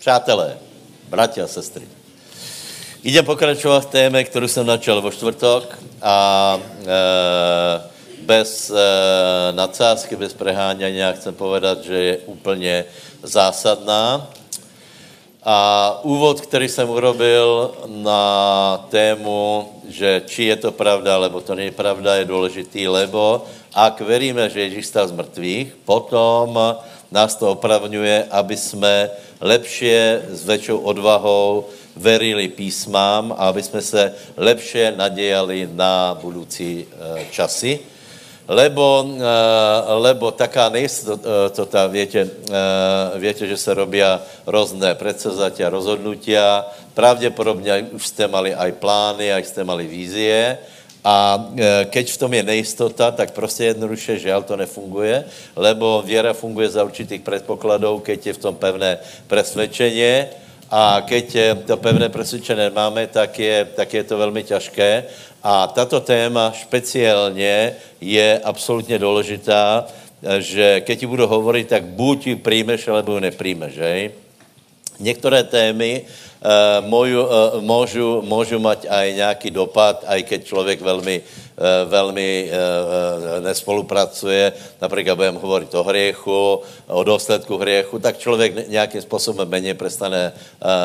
[0.00, 0.56] Přátelé,
[1.08, 1.84] bratia a sestry,
[3.02, 6.96] idem pokračovat v téme, kterou jsem načal vo čtvrtok a e,
[8.24, 8.74] bez e,
[9.52, 12.84] nadsázky, bez preháňania chcem povedat, že je úplně
[13.22, 14.24] zásadná.
[15.44, 18.24] A úvod, který jsem urobil na
[18.88, 23.44] tému, že či je to pravda, nebo to není pravda, je důležitý, lebo
[23.74, 26.56] ak veríme, že Ježíš stal z mrtvých, potom
[27.10, 29.10] nás to opravňuje, aby jsme
[29.40, 37.26] lepšie, s väčšou odvahou verili písmám a aby jsme se lepšie nadějali na budoucí eh,
[37.30, 37.80] časy.
[38.50, 39.22] Lebo, eh,
[39.94, 44.02] lebo taká nejistota, větě, eh, větě, že se robí
[44.46, 50.58] různé predsezatia, rozhodnutia, pravděpodobně už jste mali aj plány, aj jste mali vízie,
[51.04, 55.24] a e, keď v tom je nejistota, tak prostě jednoduše žel to nefunguje,
[55.56, 60.24] lebo věra funguje za určitých předpokladů, keď je v tom pevné presvědčení
[60.70, 61.36] a keď
[61.66, 65.04] to pevné presvědčené máme, tak je, tak je to velmi těžké.
[65.42, 69.86] A tato téma speciálně je absolutně důležitá,
[70.38, 74.10] že keď ti budu hovorit, tak buď ji přijmeš, alebo ji nepřijmeš, že?
[75.00, 76.02] Některé témy
[76.80, 82.50] můžu, uh, můžu, můžu mať aj nějaký dopad, aj keď člověk velmi, uh, velmi
[83.40, 90.32] nespolupracuje, například budeme hovorit o hriechu, o důsledku hriechu, tak člověk nějakým způsobem méně prestane,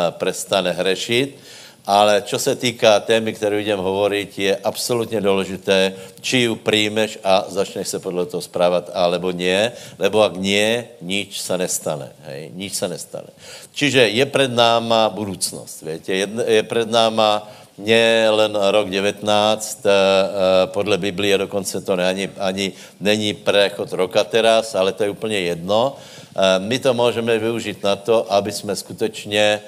[0.09, 1.39] prestane hřešit.
[1.85, 7.45] Ale čo se týká témy, kterou idem hovoriť, je absolutně důležité, či ju přijmeš a
[7.47, 12.09] začneš se podle toho správat, alebo nie, lebo ak nie, nič se nestane.
[12.25, 12.51] Hej?
[12.57, 13.29] Nič se nestane.
[13.73, 15.81] Čiže je před náma budoucnost.
[15.81, 16.13] Větě?
[16.13, 17.45] Je, je před náma
[17.77, 23.91] nie len rok 19, eh, eh, podle Biblie dokonce to ne, ani, ani není prechod
[23.93, 25.95] roka teraz, ale to je úplně jedno.
[26.35, 29.61] Eh, my to můžeme využít na to, aby jsme skutečně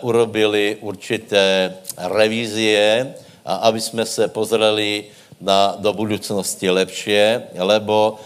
[0.00, 3.14] urobili určité revízie
[3.44, 5.04] a aby jsme se pozreli
[5.40, 8.16] na, do budoucnosti lepšie, lebo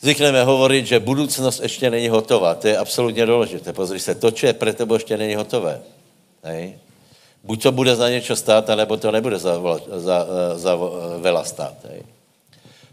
[0.00, 2.54] zvykneme hovorit, že budoucnost ještě není hotová.
[2.54, 3.72] To je absolutně důležité.
[3.72, 5.80] Pozri se, to, co je pre tebo, ještě není hotové.
[6.42, 6.78] Hej?
[7.44, 9.60] Buď to bude za něco stát, nebo to nebude za,
[9.96, 10.78] za, za
[11.18, 11.74] vela stát.
[11.90, 12.02] Hej.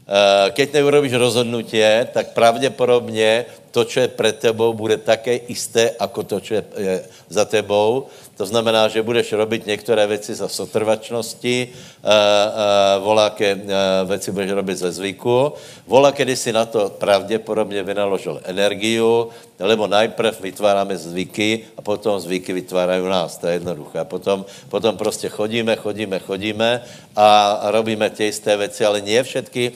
[0.04, 1.80] Eh, keď neurobíš rozhodnutí,
[2.14, 7.46] tak pravděpodobně to, co je před tebou, bude také isté, jako to, co je za
[7.46, 8.06] tebou.
[8.38, 13.62] To znamená, že budeš robit některé věci za sotrvačnosti, uh, uh, voláké uh,
[14.06, 15.54] věci budeš robit ze zvyku.
[15.88, 19.30] Volá, kedy si na to pravděpodobně vynaložil energiu,
[19.60, 23.38] lebo najprv vytváráme zvyky a potom zvyky vytvárají nás.
[23.38, 24.00] To je jednoduché.
[24.00, 26.82] A potom, potom prostě chodíme, chodíme, chodíme
[27.16, 29.72] a robíme tě jisté věci, ale nie všetky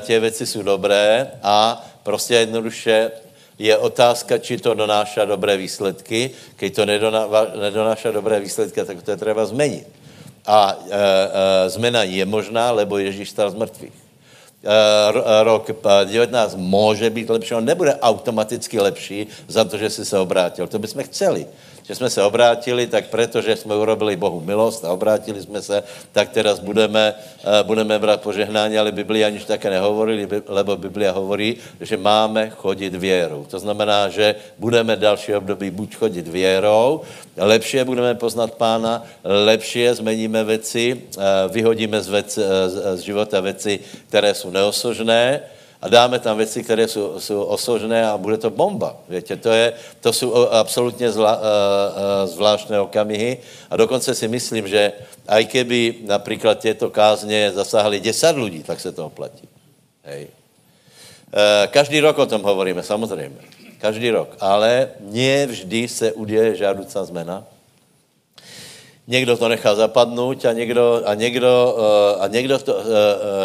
[0.00, 3.10] tě věci jsou dobré a prostě jednoduše
[3.58, 6.30] je otázka, či to donáša dobré výsledky.
[6.58, 6.84] Když to
[7.56, 9.88] nedonáša dobré výsledky, tak to je třeba změnit.
[10.46, 13.92] A e, e, změna je možná, lebo Ježíš stal z mrtvých.
[13.92, 15.70] E, rok
[16.04, 20.66] 19 může být lepší, on nebude automaticky lepší za to, že jsi se obrátil.
[20.66, 21.46] To bychom chceli
[21.88, 25.82] že jsme se obrátili, tak protože jsme urobili Bohu milost a obrátili jsme se,
[26.12, 31.56] tak teraz budeme, eh, budeme brát požehnání, ale Biblia aniž také nehovorí, lebo Biblia hovorí,
[31.80, 33.46] že máme chodit věrou.
[33.50, 37.00] To znamená, že budeme další období buď chodit věrou,
[37.36, 43.80] lepšie budeme poznat pána, lepšie zmeníme věci, eh, vyhodíme z, věci, eh, z života věci,
[44.08, 45.40] které jsou neosožné,
[45.82, 48.96] a dáme tam věci, které jsou, jsou osožné a bude to bomba.
[49.08, 53.38] Víte, to, je, to jsou absolutně zla, uh, uh, zvláštné okamihy
[53.70, 54.92] a dokonce si myslím, že
[55.28, 59.48] aj keby například těto kázně zasáhly 10 lidí, tak se to oplatí.
[60.02, 60.26] Hej.
[60.26, 63.36] Uh, každý rok o tom hovoríme, samozřejmě.
[63.78, 64.36] Každý rok.
[64.40, 67.44] Ale nie vždy se uděje žádoucí zmena.
[69.06, 71.76] Někdo to nechá zapadnout a někdo, a někdo,
[72.18, 72.74] a někdo, to,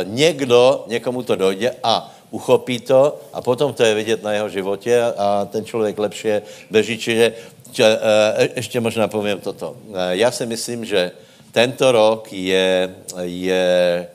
[0.03, 5.03] někdo někomu to dojde a uchopí to a potom to je vidět na jeho životě
[5.17, 6.97] a ten člověk lepšie beží.
[6.97, 7.33] Čiže
[7.71, 9.75] če, e, ještě možná povím toto.
[9.93, 11.11] E, já si myslím, že
[11.51, 14.07] tento rok je, je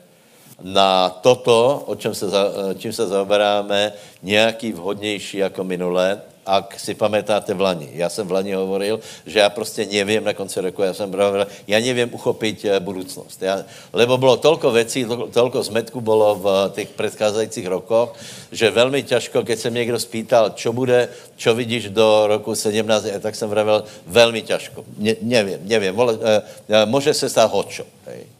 [0.61, 3.93] na toto, o čem se, e, čím se zaoberáme,
[4.23, 7.89] nějaký vhodnější jako minulé ak si pamätáte v Lani.
[7.99, 11.47] Já jsem v Lani hovoril, že já prostě nevím na konci roku, já jsem hovoril,
[11.67, 13.41] já nevím uchopit eh, budoucnost.
[13.41, 18.15] Já, lebo bylo tolko věcí, tolko zmetku bylo v těch předcházejících rokoch,
[18.51, 23.19] že velmi těžko, keď se mě někdo spýtal, čo bude, čo vidíš do roku 17,
[23.19, 24.85] tak jsem vravil, velmi těžko.
[24.97, 25.93] Ne, nevím, nevím.
[25.99, 27.83] Eh, eh, může se stát hočo.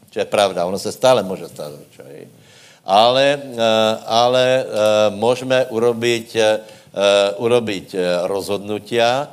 [0.10, 2.08] Čo je pravda, ono se stále může stát hočo.
[2.88, 3.42] Ale,
[4.08, 4.66] ale
[5.12, 6.32] můžeme urobit
[7.38, 7.96] urobiť
[8.26, 9.30] rozhodnutia,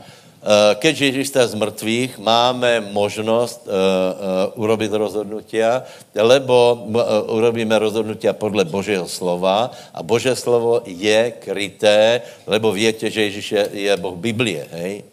[0.76, 3.64] keď Ježíš z mrtvých, máme možnost
[4.60, 6.84] urobit rozhodnutia, lebo
[7.32, 13.64] urobíme rozhodnutia podle Božího slova a Boží slovo je kryté, lebo víte, že Ježíš je,
[13.88, 15.04] je Boh Biblie, hej?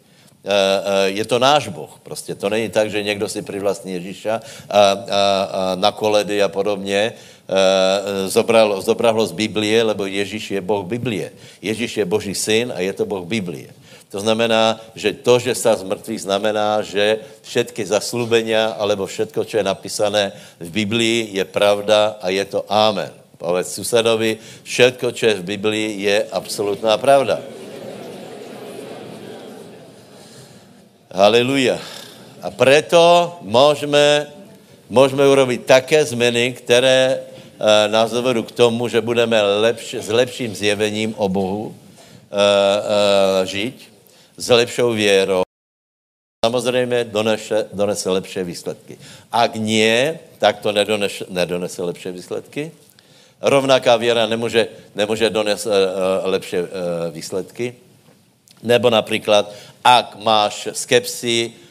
[1.04, 1.90] je to náš Boh.
[2.02, 4.40] Prostě to není tak, že někdo si přivlastní Ježíša
[5.74, 7.12] na koledy a podobně.
[8.30, 11.34] Zobral, zobral ho z Biblie, lebo Ježíš je Boh Biblie.
[11.60, 13.68] Ježíš je Boží syn a je to Boh Biblie.
[14.12, 19.56] To znamená, že to, že sa z mrtvých znamená, že všetky zaslúbenia alebo všetko, čo
[19.56, 23.08] je napísané v Biblii, je pravda a je to amen.
[23.40, 24.36] Povedz susedovi,
[24.68, 27.40] všetko, čo je v Biblii, je absolutná pravda.
[31.08, 31.80] Haleluja.
[32.44, 33.00] A preto
[33.44, 34.28] môžeme,
[34.92, 37.31] môžeme urobiť také zmeny, které
[37.86, 43.76] nás dovedú k tomu, že budeme lepš, s lepším zjevením o Bohu uh, uh, žiť,
[44.36, 45.42] s lepšou věrou.
[46.46, 48.98] Samozřejmě donese, donese lepší výsledky.
[49.32, 52.72] Ak nie, tak to nedonese, nedonese lepší výsledky.
[53.40, 55.72] Rovnaká věra nemůže, nemůže donést uh,
[56.22, 56.66] lepší uh,
[57.10, 57.74] výsledky.
[58.62, 59.54] Nebo například,
[59.84, 61.61] ak máš skepsi, uh,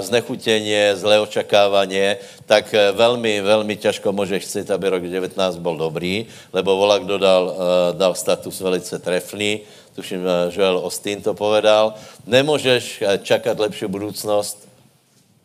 [0.00, 2.00] znechutěně, zlé očekávání,
[2.46, 7.44] tak uh, velmi, velmi těžko můžeš chcít, aby rok 19 byl dobrý, lebo volak dodal,
[7.44, 9.60] uh, dal status velice trefný,
[9.94, 11.94] tuším, Joel Ostin to povedal,
[12.26, 14.68] nemůžeš čakat lepší budoucnost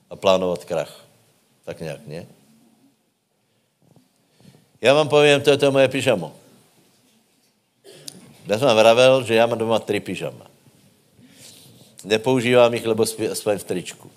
[0.09, 1.03] a plánovat krach.
[1.65, 2.25] Tak nějak, ne?
[4.81, 6.31] Já vám povím, to je to moje pyžamo.
[8.47, 10.46] Já jsem vravel, že já mám doma tři pyžama.
[12.03, 14.11] Nepoužívám jich, lebo spím v tričku.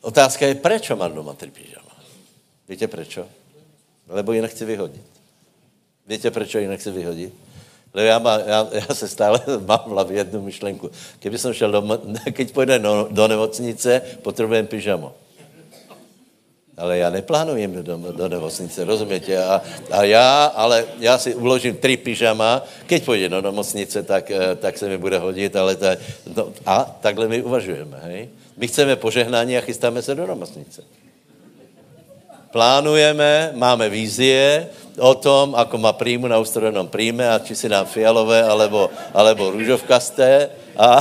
[0.00, 1.96] Otázka je, proč mám doma tři pyžama?
[2.68, 3.18] Víte proč?
[4.08, 5.02] Lebo ji nechci vyhodit.
[6.06, 7.34] Víte, proč ji nechci vyhodit?
[7.94, 10.90] Lebo já, má, já, já se stále mám v hlavě jednu myšlenku.
[11.20, 12.00] Kdyby jsem šel do,
[12.32, 12.78] keď půjde
[13.10, 15.14] do nemocnice, potřebujeme pyžamo.
[16.80, 19.36] Ale já neplánujem do, do nemocnice, rozumíte?
[19.36, 19.60] A,
[19.90, 24.78] a já, ale já si uložím tři pyžama, keď půjde do nemocnice, tak, eh, tak
[24.78, 25.96] se mi bude hodit, ale ta,
[26.36, 28.28] no, a takhle my uvažujeme, hej?
[28.56, 30.82] My chceme požehnání a chystáme se do nemocnice.
[32.50, 34.66] Plánujeme, máme vízie,
[34.98, 39.50] o tom, ako má príjmu na ustrojenom príjme a či si nám fialové alebo, alebo
[39.54, 40.98] růžovkasté a,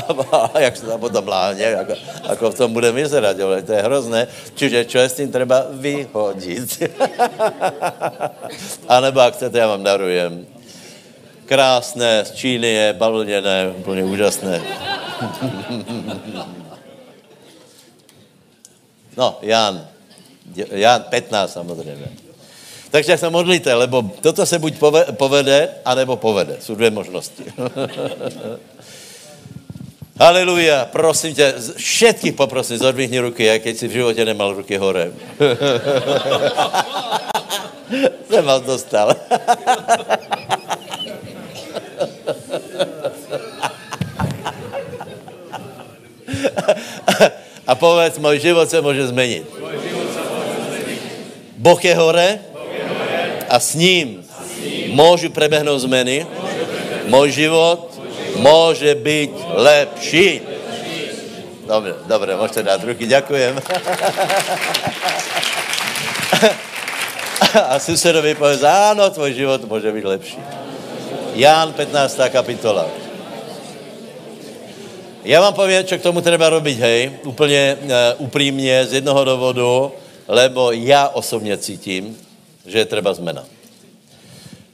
[0.54, 1.94] a jak se tam potom láhne, ako,
[2.30, 4.27] ako v tom bude vyzerať, ale to je hrozné.
[4.56, 6.80] Čiže čo je s tím treba vyhodit.
[8.89, 10.45] a nebo ak chcete, já vám darujem.
[11.45, 14.60] Krásné, z Číny je, bavlněné, úplně úžasné.
[19.18, 19.88] no, Jan.
[20.56, 22.07] Jan 15 samozřejmě.
[22.92, 24.74] Takže se modlíte, lebo toto se buď
[25.12, 26.57] povede, anebo povede.
[26.60, 27.44] Jsou dvě možnosti.
[30.19, 35.12] Haleluja, prosím tě, všetkých poprosím, zodvihni ruky, jak keď si v životě nemal ruky hore.
[38.30, 39.16] Jsem vás dostal.
[47.68, 49.48] A povedz, můj život se může změnit.
[51.57, 52.39] Boh je hore,
[53.50, 54.25] a s ním
[54.92, 56.27] můžu prebehnout změny,
[57.07, 57.88] můj život
[58.35, 60.41] může být lepší.
[61.67, 63.59] Dobře, dobře, můžete dát ruky, děkujem.
[67.69, 70.37] A susedovi povedz, ano, tvoj život může být lepší.
[71.35, 72.19] Ján 15.
[72.30, 72.85] kapitola.
[75.23, 79.92] Já vám povím, co k tomu treba robiť, hej, úplně uh, upřímně, z jednoho důvodu,
[80.27, 82.18] lebo já osobně cítím,
[82.65, 83.45] že je třeba zmena.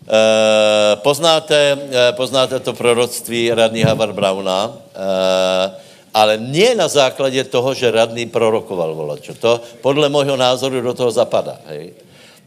[0.05, 7.73] E, poznáte, e, poznáte to proroctví radní Havard Brauna, e, ale nie na základě toho,
[7.73, 9.33] že radný prorokoval volačo.
[9.33, 11.59] To podle mého názoru do toho zapadá.
[11.65, 11.93] Hej.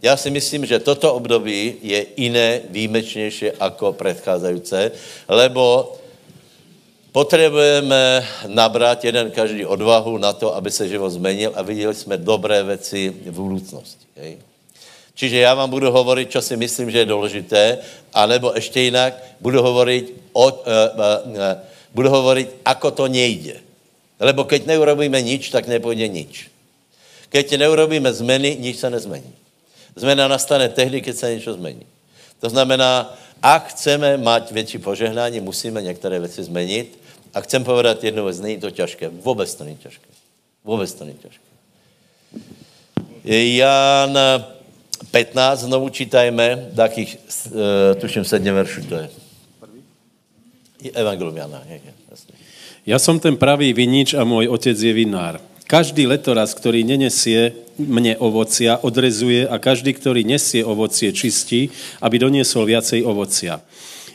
[0.03, 4.77] Já si myslím, že toto období je jiné, výjimečnější jako předcházející,
[5.29, 5.93] lebo
[7.12, 12.62] potřebujeme nabrat jeden každý odvahu na to, aby se život zmenil a viděli jsme dobré
[12.62, 14.07] věci v budoucnosti.
[14.17, 14.38] Hej.
[15.18, 17.78] Čiže já vám budu hovorit, co si myslím, že je důležité,
[18.14, 21.42] anebo ještě jinak, budu hovorit, o, uh, uh, uh,
[21.94, 23.58] budu hovorit, ako to nejde.
[24.22, 26.46] Lebo keď neurobíme nič, tak nepůjde nič.
[27.34, 29.34] Keď neurobíme zmeny, nič se nezmení.
[29.98, 31.82] Zmena nastane tehdy, keď se něco zmení.
[32.38, 33.10] To znamená,
[33.42, 36.94] ak chceme mať větší požehnání, musíme některé věci změnit.
[37.34, 39.10] A chcem povedat jednu věc, není to těžké.
[39.10, 40.06] Vůbec to není těžké.
[40.64, 41.46] Vůbec to není těžké.
[43.58, 44.18] Jan
[45.11, 47.19] 15 znovu čítajme, takých,
[47.50, 49.09] uh, tuším, sedm veršů to je.
[50.95, 51.62] Evangelium Jana.
[52.87, 55.43] Ja som ten pravý vinič a môj otec je vinár.
[55.69, 61.69] Každý letoraz, ktorý nenesie mne ovocia, odrezuje a každý, ktorý nesie ovocie, čistí,
[62.00, 63.61] aby doniesol viacej ovocia.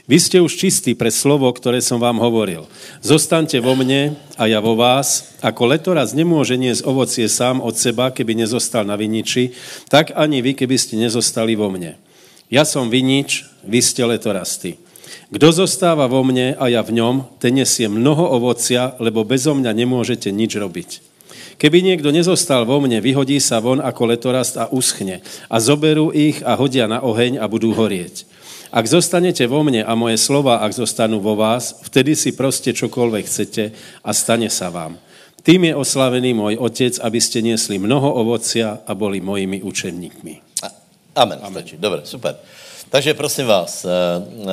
[0.04, 2.68] Vy ste už čistí pre slovo, ktoré som vám hovoril.
[3.00, 5.40] Zostaňte vo mne a ja vo vás.
[5.40, 9.56] Ako letoraz nemôže niesť ovocie sám od seba, keby nezostal na viniči,
[9.88, 11.96] tak ani vy, keby ste nezostali vo mne.
[12.52, 14.76] Ja som vinič, vy ste letorasty.
[15.32, 19.72] Kdo zostáva vo mne a ja v ňom, ten nesie mnoho ovocia, lebo bezo mňa
[19.72, 21.00] nemôžete nič robiť.
[21.56, 25.24] Keby niekto nezostal vo mne, vyhodí sa von ako letorast a uschne.
[25.48, 28.33] A zoberú ich a hodia na oheň a budú horieť.
[28.74, 33.24] Ak zostanete vo mne a moje slova, ak zostanú vo vás, vtedy si proste čokoľvek
[33.30, 33.64] chcete
[34.02, 34.98] a stane sa vám.
[35.46, 40.66] Tým je oslavený môj otec, aby ste niesli mnoho ovocia a boli mojimi učeníkmi.
[41.14, 41.38] Amen.
[41.46, 41.62] Amen.
[41.78, 42.34] Dobre, super.
[42.90, 43.92] Takže prosím vás, uh,
[44.42, 44.50] uh,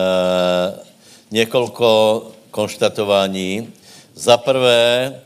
[1.33, 1.89] několiko
[2.51, 3.73] konštatování.
[4.13, 5.17] Za prvé,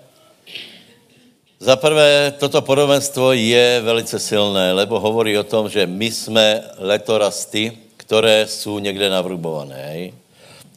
[1.58, 7.83] za prvé, toto podobenstvo je velice silné, lebo hovorí o tom, že my jsme letorasty,
[8.14, 10.14] které jsou někde navrubované.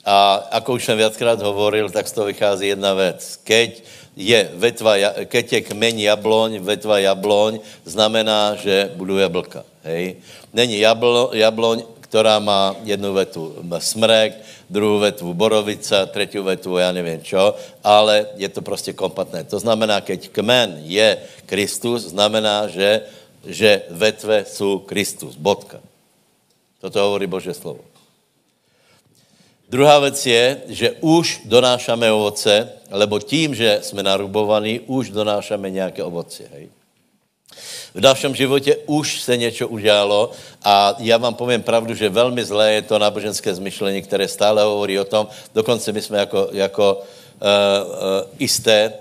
[0.02, 3.22] A ako už jsem viackrát hovoril, tak z toho vychází jedna věc.
[3.46, 3.70] Keď
[4.18, 4.98] je, vetva,
[5.30, 9.62] keď je kmeň jabloň, vetva jabloň, znamená, že budou jablka.
[9.86, 10.18] Hej?
[10.50, 14.34] Není jablo, jabloň, která má jednu vetu smrek,
[14.66, 17.54] druhou vetvu borovica, třetí vetvu já nevím čo,
[17.84, 19.44] ale je to prostě kompatné.
[19.44, 23.06] To znamená, keď kmen je Kristus, znamená, že,
[23.46, 25.38] že vetve jsou Kristus.
[25.38, 25.78] Bodka.
[26.82, 27.80] Toto hovorí Bože slovo.
[29.70, 36.04] Druhá věc je, že už donášame ovoce, lebo tím, že jsme narubovaní, už donášame nějaké
[36.04, 36.44] ovoce.
[36.54, 36.70] Hej?
[37.98, 40.32] v našem životě už se něco udělalo
[40.64, 45.00] a já vám povím pravdu, že velmi zlé je to náboženské zmyšlení, které stále hovorí
[45.00, 47.98] o tom, dokonce my jsme jako, jako uh, uh,
[48.38, 48.94] isté,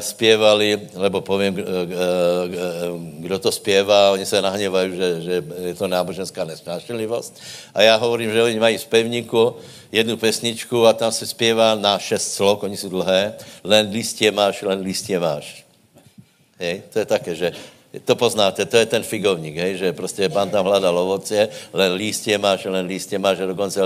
[0.00, 5.88] zpěvali, lebo povím, uh, uh, kdo to zpěvá, oni se nahněvají, že, že je to
[5.88, 7.40] náboženská nesnášenlivost.
[7.74, 9.56] A já hovorím, že oni mají zpěvníku
[9.92, 13.34] jednu pesničku a tam se zpěvá na šest slov, oni jsou dlhé,
[13.64, 15.64] len listě máš, len listě máš.
[16.58, 17.52] Hej, to je také, že
[17.90, 22.38] to poznáte, to je ten figovník, hej, že prostě pán tam hledal ovoce, len lístě
[22.38, 23.80] máš, len lístě máš a dokonce,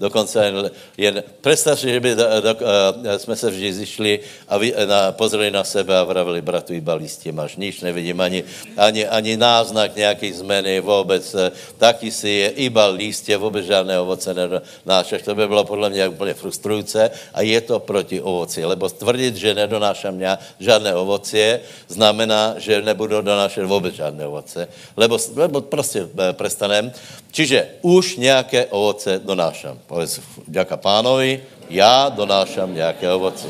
[0.00, 0.52] dokonce
[0.96, 5.12] jen, představ si, že by do, do, uh, jsme se vždy zišli a vy, na,
[5.12, 8.44] pozreli na sebe a vravili, bratu, iba lístě máš, nič nevidím, ani,
[8.76, 14.34] ani, ani náznak nějaký zmeny, vůbec, eh, taky si je iba lístě, vůbec žádné ovoce
[14.34, 16.98] nedonášaš, to by bylo podle mě úplně frustrující
[17.34, 20.16] a je to proti ovoci, lebo tvrdit, že nedonášám
[20.60, 26.92] žádné ovoce, znamená, že nebudu donášet nedonášet vůbec žádné ovoce, lebo, lebo prostě eh, prestanem.
[27.30, 29.78] Čiže už nějaké ovoce donášám.
[29.86, 33.48] Povedz, děka pánovi, já donášám nějaké ovoce.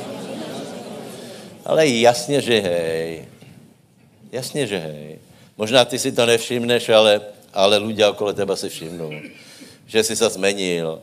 [1.64, 3.24] Ale jasně, že hej.
[4.32, 5.18] Jasně, že hej.
[5.56, 7.20] Možná ty si to nevšimneš, ale,
[7.52, 9.12] ale lidé okolo teba si všimnou.
[9.86, 11.00] Že jsi se zmenil,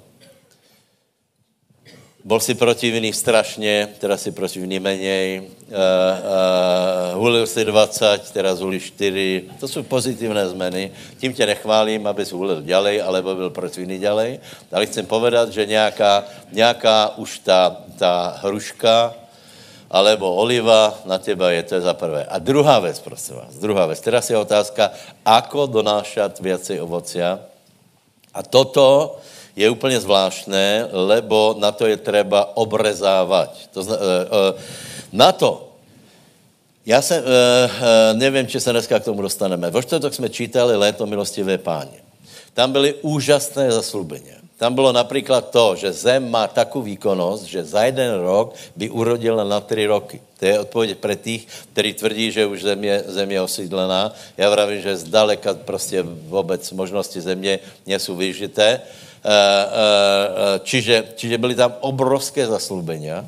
[2.28, 5.48] Bol si protivný strašně, teda si protivný menej.
[5.48, 9.44] Uh, uh, hulil si 20, teraz hulíš 4.
[9.60, 10.92] To jsou pozitivné zmeny.
[11.24, 14.40] Tím tě nechválím, abys hulil ďalej, alebo byl protivný ďalej.
[14.72, 19.16] Ale chcem povedat, že nějaká, nějaká už ta, ta hruška,
[19.88, 22.28] alebo oliva na teba je, to je za prvé.
[22.28, 24.04] A druhá věc, prosím vás, druhá věc.
[24.04, 24.92] Teraz je otázka,
[25.24, 27.40] ako donášat věci ovocia.
[28.36, 29.16] A toto
[29.58, 33.58] je úplně zvláštné, lebo na to je třeba obrezávat.
[33.74, 34.02] To zna, uh,
[34.54, 34.60] uh,
[35.12, 35.68] na to,
[36.86, 37.24] já uh, uh,
[38.14, 39.70] nevím, či se dneska k tomu dostaneme.
[39.70, 42.00] Vo čtvrtok jsme čítali Léto milostivé páně.
[42.54, 44.38] Tam byly úžasné zaslubení.
[44.58, 49.44] Tam bylo například to, že zem má takovou výkonnost, že za jeden rok by urodila
[49.44, 50.22] na tři roky.
[50.40, 51.42] To je odpověď pro těch,
[51.74, 54.14] kteří tvrdí, že už země, země osídlená.
[54.38, 58.82] Já vravím, že zdaleka prostě vůbec možnosti země nejsou vyžité.
[59.28, 63.28] Eh, eh, čiže, čiže byly tam obrovské zaslubenia.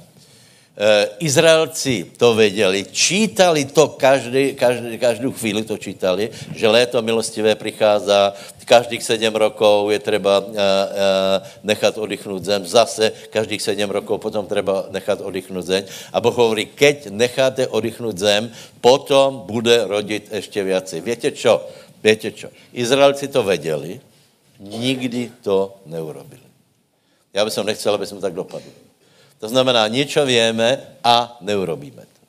[0.80, 7.52] Eh, Izraelci to věděli, čítali to každý, každý, každou chvíli to čítali, že léto milostivé
[7.60, 8.32] přichází,
[8.64, 10.46] každých sedm rokov je třeba
[11.68, 15.84] nechat oddychnout zem, zase každých sedm rokov potom třeba nechat oddychnout zem.
[16.14, 18.48] A Boh hovorí, keď necháte oddychnout zem,
[18.80, 21.02] potom bude rodit ještě viacej.
[21.02, 21.68] Víte čo?
[22.00, 22.48] Víte čo?
[22.72, 24.00] Izraelci to věděli,
[24.60, 26.42] nikdy to neurobili.
[27.34, 28.72] Já bych nechcel, aby jsme tak dopadli.
[29.40, 32.20] To znamená, něco víme a neurobíme to.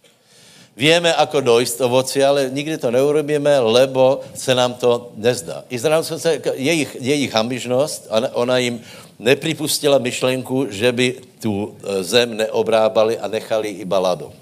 [0.77, 5.65] Víme, ako dojít ovoci, ale nikdy to neurobíme, lebo se nám to nezdá.
[5.71, 8.81] Izraelce, jejich, jejich ambižnost, ona jim
[9.19, 11.07] nepripustila myšlenku, že by
[11.43, 14.33] tu eh, zem neobrábali a nechali iba ladom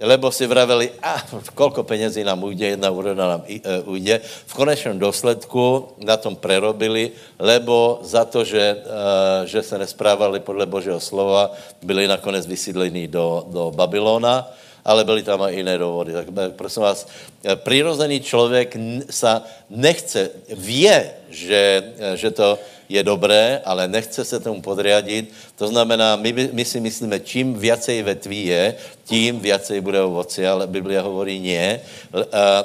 [0.00, 1.22] lebo si vraveli, a
[1.54, 4.18] koľko penězí nám ujde, jedna úroda nám e, ujde.
[4.26, 8.76] V konečnom dôsledku na tom prerobili, lebo za to, že, e,
[9.46, 14.50] že se nesprávali podle Božího slova, byli nakonec vysídlení do, do Babylona,
[14.84, 16.12] ale byly tam i jiné důvody.
[16.12, 16.26] Tak
[16.58, 17.06] prosím vás,
[17.46, 18.76] e, přirozený člověk
[19.10, 21.82] sa nechce, vie, že,
[22.18, 25.32] že to je dobré, ale nechce se tomu podriadit.
[25.56, 28.74] To znamená, my, my si myslíme, čím viacej vetví je,
[29.04, 31.80] tím viacej bude ovoce, ale Biblia hovorí nie.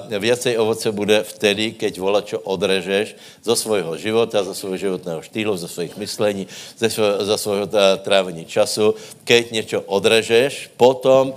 [0.07, 5.67] Viacej ovoce bude vtedy, keď volačo odrežeš zo svojho života, zo svojho životného štýlu, zo
[5.67, 6.47] svojich myslení,
[6.79, 7.67] ze svojho, za svojho
[8.03, 8.95] trávení času.
[9.27, 11.35] Keď něco odrežeš, potom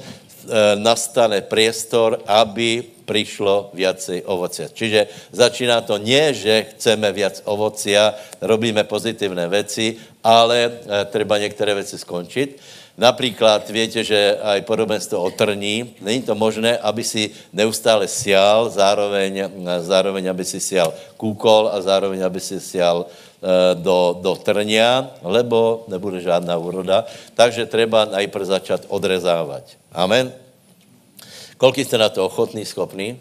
[0.77, 4.71] nastane priestor, aby prišlo viacej ovocia.
[4.71, 10.71] Čiže začíná to nie, že chceme viac ovocia, robíme pozitívne veci, ale e,
[11.11, 12.63] treba některé věci skončit.
[12.93, 19.49] Například víte, že aj podobenstvo o trní, není to možné, aby si neustále sial, zároveň,
[19.81, 23.09] zároveň aby si sial kúkol a zároveň, aby si sial
[23.75, 27.09] do, do trnia, lebo nebude žádná úroda.
[27.35, 29.82] Takže treba najprv začat odrezávat.
[29.93, 30.33] Amen.
[31.61, 33.21] Koľko jste na to ochotní, schopní?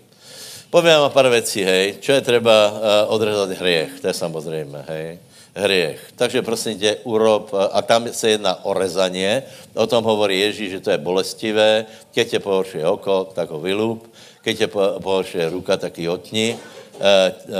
[0.71, 1.99] Povím vám pár věcí, hej.
[1.99, 2.79] Čo je třeba uh,
[3.13, 3.99] odrezat hriech?
[3.99, 5.19] To je samozřejmě, hej.
[5.55, 5.99] Hriech.
[6.15, 9.43] Takže prosím tě, urob, a tam se jedná o rezaně,
[9.75, 11.85] o tom hovorí Ježíš, že to je bolestivé,
[12.15, 14.07] keď tě pohoršuje oko, tak ho vylúb,
[14.41, 14.67] keď tě
[15.03, 16.55] pohoršuje ruka, tak ji otni.
[16.55, 17.05] Uh,
[17.51, 17.55] uh,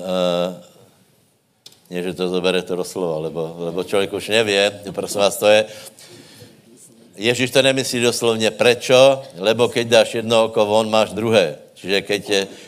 [0.00, 0.64] uh,
[1.90, 5.64] nie, že to zoberete do slova, lebo, lebo člověk už nevě, prosím vás, to je,
[7.16, 11.56] Ježíš to nemyslí doslovně prečo, lebo keď dáš jedno oko von, máš druhé.
[11.74, 12.22] Čiže keď,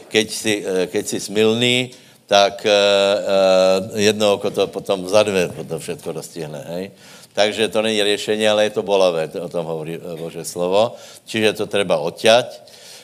[0.09, 1.90] keď, si, eh, keď si smilný,
[2.28, 6.61] tak uh, jedno oko to potom za dvě to všechno dostihne.
[6.69, 6.90] Hej?
[7.33, 10.93] Takže to není řešení, ale je to bolavé, to, o tom hovorí Bože slovo.
[11.25, 12.47] Čiže to treba odťať.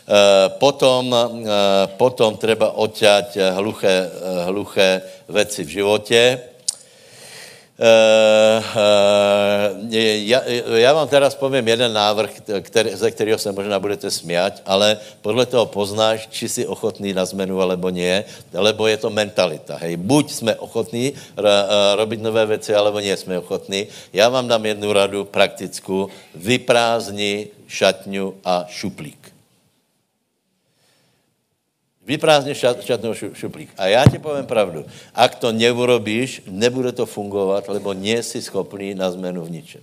[0.04, 1.08] Uh, potom,
[1.96, 4.12] potom treba odťať hluché,
[4.44, 6.20] hluché věci v životě
[10.00, 10.42] já,
[10.76, 12.30] já vám teraz povím jeden návrh,
[12.60, 17.24] který, ze kterého se možná budete smět, ale podle toho poznáš, či jsi ochotný na
[17.24, 19.76] zmenu, alebo nie, lebo je to mentalita.
[19.76, 19.96] Hej.
[19.96, 21.12] Buď jsme ochotní
[21.94, 23.86] robit nové věci, alebo nie jsme ochotní.
[24.12, 26.08] Já vám dám jednu radu praktickou.
[26.34, 29.23] Vyprázdni šatňu a šuplík.
[32.06, 33.70] Vyprázdně šat, šatnou šuplík.
[33.76, 34.84] A já ti povím pravdu.
[35.14, 39.80] Ak to neurobíš, nebude to fungovat, lebo nie si schopný na zmenu v ničem.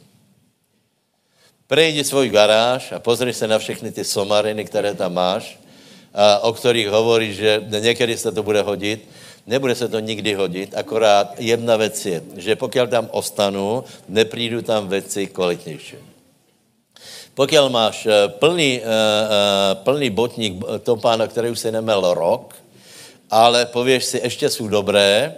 [1.68, 5.60] Prejdi svůj garáž a pozri se na všechny ty somariny, které tam máš,
[6.14, 9.08] a, o kterých hovoríš, že někdy se to bude hodit.
[9.48, 14.90] Nebude se to nikdy hodit, akorát jedna věc je, že pokud tam ostanu, neprídu tam
[14.90, 16.11] věci kvalitnější.
[17.34, 22.56] Pokud máš eh, plný, eh, eh, plný botník topána, který už si nemel rok,
[23.32, 25.36] ale pověš si, ještě jsou dobré,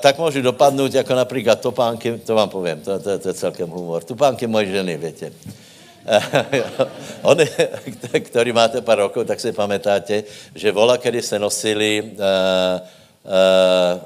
[0.00, 4.02] tak můžu dopadnout jako například topánky, to vám povím, to, to, to je celkem humor,
[4.02, 5.32] topánky moje ženy, větě.
[7.22, 7.46] Oni,
[8.20, 12.18] který máte pár rokov, tak si pamätáte, že vola, kedy se nosili uh,
[13.22, 14.02] uh,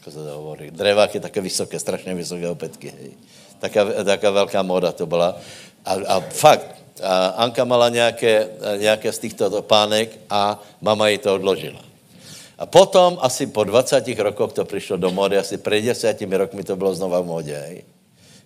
[0.00, 2.94] ako se to hovorí, dreváky také vysoké, strašně vysoké opetky.
[2.94, 3.10] Hej
[3.58, 5.36] taká, taká velká moda to byla.
[5.84, 11.34] A, a fakt, a Anka mala nějaké, nějaké z těchto pánek a mama jí to
[11.34, 11.80] odložila.
[12.58, 16.76] A potom asi po 20 rokoch to přišlo do mody, asi před 10 rokmi to
[16.76, 17.54] bylo znova v modě.
[17.54, 17.84] Hej.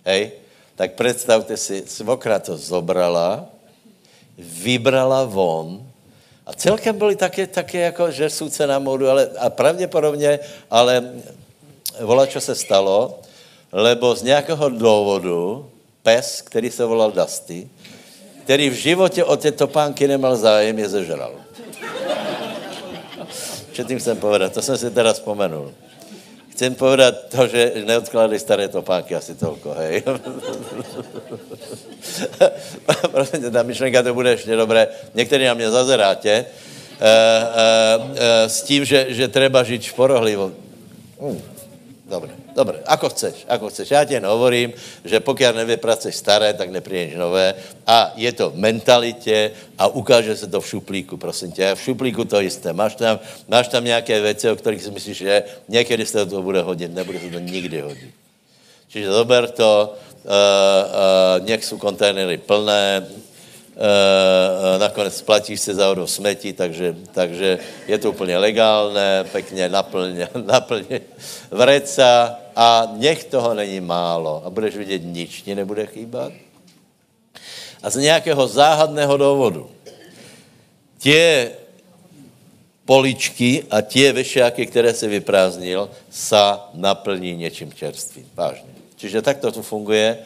[0.05, 0.31] hej?
[0.75, 3.45] Tak představte si, svokra to zobrala,
[4.37, 5.93] vybrala von
[6.45, 10.39] a celkem byly také, také jako, že suce na modu, ale, a pravděpodobně,
[10.71, 11.13] ale
[12.01, 13.19] vola, co se stalo,
[13.73, 15.69] lebo z nějakého důvodu
[16.03, 17.69] pes, který se volal Dusty,
[18.43, 21.31] který v životě o ty topánky nemal zájem, je zežral.
[23.73, 24.53] Co tím chcem povedat?
[24.53, 25.73] To jsem si teda vzpomenul.
[26.53, 30.03] Chcem povedat to, že neodkládej staré topánky asi tolko, hej.
[33.11, 34.87] Prosím ta myšlenka to bude ještě dobré.
[35.13, 36.29] Některý na mě zazeráte.
[36.29, 36.45] E, e,
[38.15, 40.51] e, s tím, že, že treba žít šporohlivo.
[41.21, 41.41] Hmm.
[42.05, 43.91] Dobre, dobre, ako chceš, ako chceš.
[43.91, 44.73] Já ti jen hovorím,
[45.05, 47.53] že pokud nevypraceš staré, tak nepřijdeš nové
[47.87, 51.75] a je to v mentalitě a ukáže se to v šuplíku, prosím tě.
[51.75, 52.73] V šuplíku to jisté.
[52.73, 56.61] Máš tam, máš tam nějaké věci, o kterých si myslíš, že někdy se to bude
[56.61, 58.13] hodit, nebude se to nikdy hodit.
[58.87, 63.07] Čiže zober to, uh, uh, nech jsou kontejnery plné,
[63.73, 70.27] e, nakonec platíš se za odov smetí, takže, takže je to úplně legálné, pekně naplň,
[70.45, 70.85] naplň
[71.51, 76.31] vreca a nech toho není málo a budeš vidět, nič ti nebude chýbat.
[77.83, 79.69] A z nějakého záhadného důvodu
[80.97, 81.51] tě
[82.85, 88.27] poličky a tě vešáky, které se vyprázdnil, sa naplní něčím čerstvým.
[88.35, 88.69] Vážně.
[88.95, 90.19] Čiže tak to funguje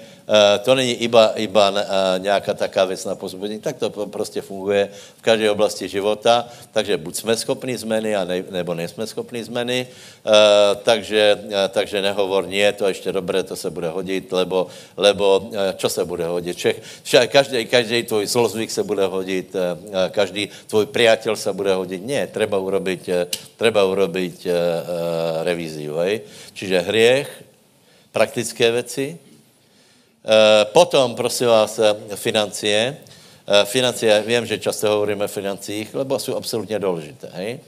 [0.60, 1.80] to není iba, iba uh,
[2.18, 7.16] nějaká taká věc na pozbuzení, tak to prostě funguje v každé oblasti života, takže buď
[7.16, 10.32] jsme schopni zmeny, a ne, nebo nejsme schopni zmeny, uh,
[10.84, 16.06] takže, takže nehovor, nie, to ještě dobré, to se bude hodit, lebo, lebo čo se
[16.06, 16.58] bude hodit?
[16.58, 19.56] Všech, však, každý, každý tvůj zlozvyk se bude hodit,
[20.12, 22.04] každý tvůj priateľ se bude hodit.
[22.04, 24.48] Nie, treba urobiť, treba urobiť
[25.44, 26.22] revíziu, hej?
[26.54, 27.30] Čiže hriech,
[28.12, 29.27] praktické věci, Eh,
[30.76, 32.98] potom, prosím vás, eh, financie.
[33.48, 37.30] Eh, financie, vím, že často hovoríme o financích, lebo jsou absolutně důležité.
[37.34, 37.60] Hej?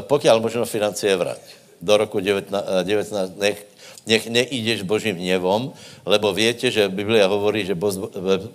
[0.00, 1.40] Pokud možno financie vrať.
[1.80, 3.64] Do roku 19, 19 nech,
[4.06, 5.72] nech nejdeš božím hněvom,
[6.06, 7.74] lebo víte, že Biblia hovorí, že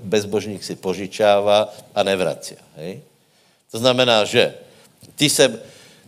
[0.05, 2.61] bezbožník si požičává a nevracia.
[2.77, 3.01] Hej?
[3.73, 4.53] To znamená, že
[5.17, 5.59] ty se,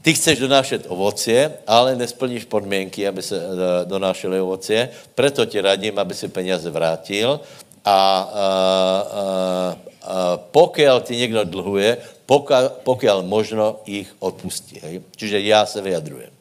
[0.01, 5.99] ty chceš donášet ovocie, ale nesplníš podmínky, aby se eh, donášely ovocie, proto ti radím,
[5.99, 7.39] aby si peněze vrátil
[7.85, 8.47] a, a, a,
[10.03, 11.97] a pokud ti někdo dlhuje,
[12.83, 14.79] pokud možno jich odpustí.
[14.83, 15.01] Hej?
[15.15, 16.31] Čiže já se vyjadrujem.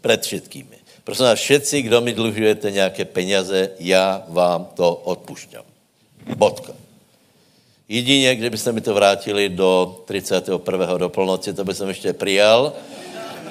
[0.00, 0.76] Před všetkými.
[1.04, 5.64] Prosím vás, všetci, kdo mi dlužujete nějaké peněze, já vám to odpušťám.
[6.36, 6.72] Bodka.
[7.90, 10.98] Jedině, kdybyste mi to vrátili do 31.
[10.98, 12.72] do polnoci, to bych jsem ještě přijal.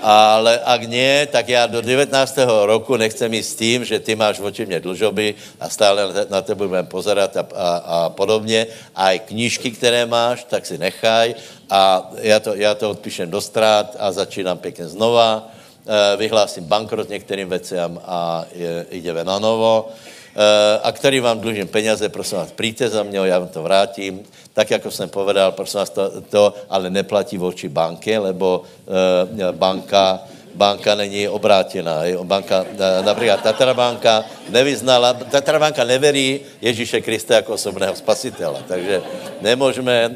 [0.01, 2.39] Ale ak nie, tak já do 19.
[2.63, 6.67] roku nechcem jít s tím, že ty máš voči mě dlžoby a stále na tebe
[6.67, 8.67] budeme pozerat a, a, a podobně.
[8.95, 11.35] A i knížky, které máš, tak si nechaj
[11.69, 15.51] a já to, já to odpíšem do strát a začínám pěkně znova.
[15.87, 18.45] E, vyhlásím bankrot některým věcem a
[18.91, 19.91] jdeme na novo.
[20.39, 24.23] Eh, a který vám dlužím peněze, prosím vás, přijďte za mě, já vám to vrátím.
[24.53, 30.19] Tak, jako jsem povedal, prosím vás, to, to ale neplatí voči banke, lebo uh, banka,
[30.55, 32.01] banka není obrátěná.
[32.23, 38.59] Banka, eh, například Tatrabanka nevyznala, Tatrabanka neverí Ježíše Krista jako osobného spasitela.
[38.67, 39.01] Takže
[39.41, 40.15] nemůžeme,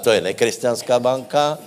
[0.00, 1.58] to je nekřesťanská banka,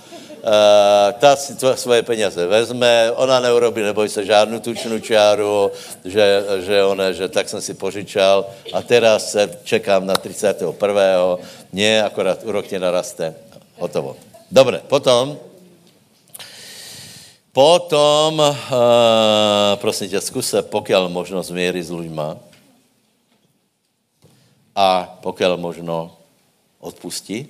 [1.18, 5.70] ta si tvo, svoje peněze vezme, ona neurobí, neboj se, žádnou tučnou čáru,
[6.04, 11.38] že, že, one, že tak jsem si požičal a teraz se čekám na 31.
[11.72, 13.34] Nie, akorát úrok tě naraste.
[13.78, 14.16] Hotovo.
[14.50, 15.38] Dobře, potom,
[17.52, 18.54] potom, uh,
[19.74, 22.36] prosím tě, zkus se, pokud možno změřit s lidma
[24.76, 26.16] a pokud možno
[26.80, 27.48] odpustí.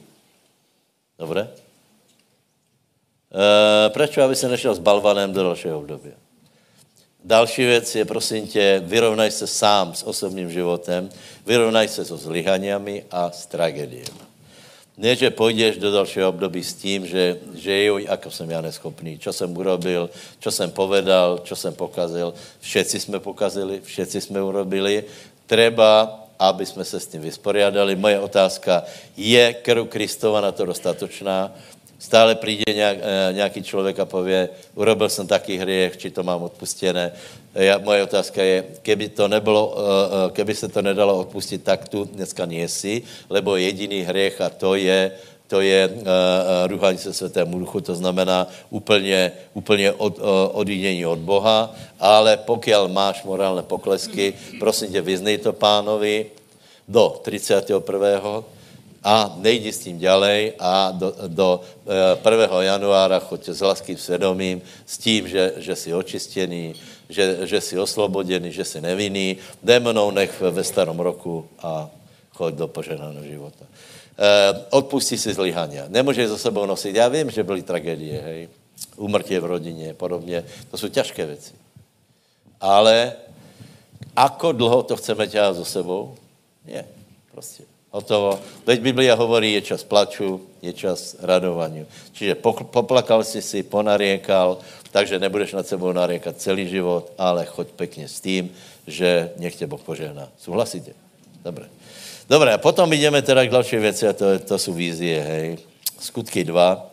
[1.19, 1.49] Dobře?
[3.29, 6.11] E, proč, aby se nešel s balvanem do dalšího období?
[7.25, 11.11] Další věc je, prosím tě, vyrovnaj se sám s osobním životem,
[11.47, 14.29] vyrovnaj se so zlyhaniami a s tragédiemi.
[14.99, 19.19] Ne, že půjdeš do dalšího období s tím, že, že jo, jako jsem já neschopný,
[19.19, 22.35] čo jsem urobil, čo jsem povedal, čo jsem pokazil.
[22.61, 25.05] Všetci jsme pokazili, všetci jsme urobili.
[25.47, 27.97] Treba, aby jsme se s tím vysporiadali.
[27.97, 28.83] Moje otázka,
[29.17, 31.55] je krv Kristova na to dostatočná?
[31.99, 37.13] Stále přijde eh, nějaký člověk a pově, urobil jsem taký hriech, či to mám odpustené.
[37.59, 41.91] Ja, moje otázka je, keby, to nebylo, eh, eh, keby se to nedalo odpustit, tak
[41.91, 45.11] tu dneska nie si, lebo jediný hriech a to je,
[45.49, 46.05] to je uh,
[46.69, 52.69] ruhání se světému duchu, to znamená úplně, úplně od, uh, odjídění od Boha, ale pokud
[52.93, 56.27] máš morálné poklesky, prosím tě, vyznej to pánovi
[56.89, 57.81] do 31
[59.05, 61.61] a nejdi s tím ďalej a do, do
[62.25, 62.61] 1.
[62.61, 66.75] Eh, januára choďte s laským svědomím, s tím, že, že jsi očistěný,
[67.09, 71.91] že, že jsi osloboděný, že jsi nevinný, démonou nech ve starom roku a
[72.31, 73.65] choď do poženaného života.
[74.19, 75.85] Eh, odpustí si zlyhania.
[75.89, 76.97] Nemůžeš za sebou nosit.
[76.97, 78.49] Já vím, že byly tragédie, hej.
[78.97, 80.45] Úmrtě v rodině, podobně.
[80.71, 81.55] To jsou těžké věci.
[82.61, 83.13] Ale
[84.17, 86.19] ako dlouho to chceme dělat za sebou?
[86.67, 86.85] Je,
[87.31, 87.78] prostě.
[87.99, 88.39] Hotovo.
[88.63, 91.83] Veď Biblia hovorí, je čas plaču, je čas radování.
[92.15, 92.39] Čiže
[92.71, 94.63] poplakal jsi si, ponariekal,
[94.95, 98.55] takže nebudeš nad sebou nariekat celý život, ale choď pěkně s tím,
[98.87, 100.31] že nech tě Boh požehná.
[100.39, 100.95] Souhlasíte?
[101.43, 101.67] Dobré.
[102.31, 105.59] Dobré, a potom jdeme teda k další věci, a to, to jsou vízie, hej.
[105.99, 106.87] Skutky 2.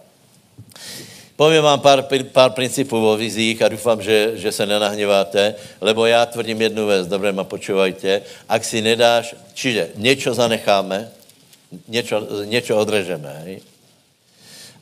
[1.35, 6.25] Povím vám pár, pár principů o vizích a doufám, že, že se nenahněváte, lebo já
[6.25, 11.11] tvrdím jednu věc, dobré ma počúvajte, ak si nedáš, čiže něco zanecháme,
[11.87, 13.61] něco, něco odrežeme, hej?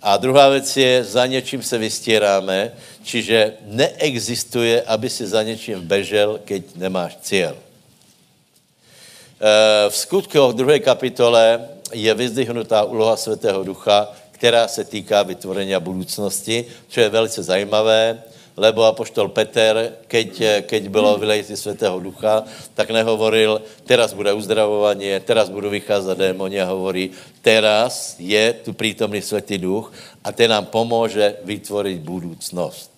[0.01, 2.71] A druhá věc je, za něčím se vystíráme,
[3.03, 7.55] čiže neexistuje, aby si za něčím bežel, keď nemáš cíl.
[7.55, 16.67] Eh, v skutkoch druhé kapitole je vyzdvihnutá úloha Svatého Ducha, která se týká vytvorenia budoucnosti,
[16.91, 18.19] čo je velice zajímavé,
[18.59, 22.43] lebo apoštol Peter, keď, keď bylo vylejtí Svatého Ducha,
[22.75, 29.23] tak nehovoril, teraz bude uzdravovanie, teraz budou vycházet démoni a hovorí, teraz je tu prítomný
[29.23, 32.91] Svatý Duch a ten nám pomůže vytvořit budoucnost.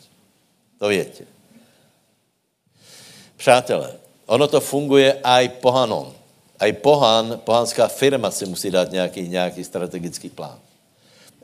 [0.82, 1.30] To větě.
[3.38, 6.10] Přátelé, ono to funguje aj pohanom.
[6.58, 10.58] Aj pohan, pohanská firma si musí dát nějaký, nějaký strategický plán.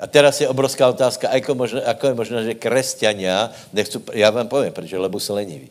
[0.01, 4.47] A teraz je obrovská otázka, ako, možné, ako je možné, že kresťania nechcú, já vám
[4.49, 5.69] povím, protože lebo se leniví.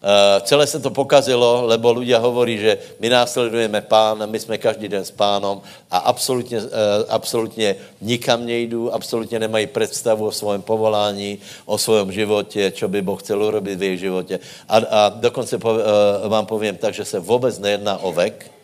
[0.00, 4.88] Uh, celé se to pokazilo, lebo ľudia hovorí, že my následujeme pána, my jsme každý
[4.88, 5.60] den s pánom
[5.92, 6.68] a absolutně, uh,
[7.08, 13.20] absolutně nikam nejdou, absolutně nemají představu o svém povolání, o svém životě, čo by Boh
[13.20, 14.40] chcel urobit v jejich životě.
[14.68, 15.80] A, a dokonce po, uh,
[16.28, 18.59] vám povím tak, že se vůbec nejedná o vek,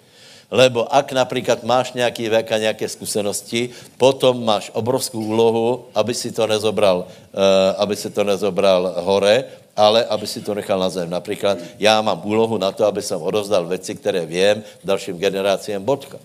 [0.50, 6.32] Lebo ak například máš nějaký vek a nějaké zkušenosti, potom máš obrovskou úlohu, aby si
[6.32, 9.44] to nezobral, uh, aby si to nezobral hore,
[9.76, 11.10] ale aby si to nechal na zem.
[11.10, 16.18] Například já mám úlohu na to, aby jsem odovzdal věci, které vím, dalším generacím bodka.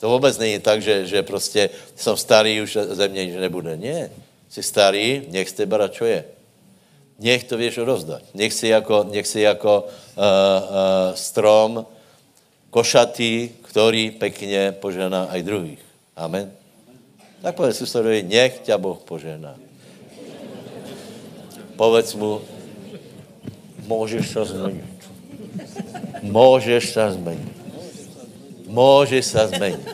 [0.00, 3.76] To vůbec není tak, že, že prostě jsem starý, už ze mě nic nebude.
[3.76, 4.10] Ne.
[4.48, 6.24] Jsi starý, nech z teba čo je.
[7.20, 8.22] Nech to věš odovzdat.
[8.34, 11.86] Nech si jako, nech si jako uh, uh, strom
[12.70, 15.78] košatý, který pekně požená aj druhých.
[16.18, 16.50] Amen.
[17.38, 19.54] Tak povedz susedovi, nech ťa Boh požená.
[21.78, 22.42] Povedz mu,
[23.86, 24.98] můžeš se změnit.
[26.22, 27.54] Můžeš se změnit.
[28.66, 29.86] Můžeš se změnit.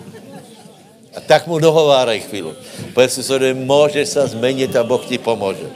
[1.13, 2.57] A tak mu dohováraj chvíli.
[2.97, 5.69] Povedz susedovi, můžeš se změnit a Boh ti pomůže.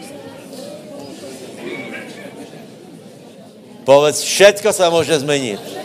[3.85, 5.80] Povedz, všetko se může změnit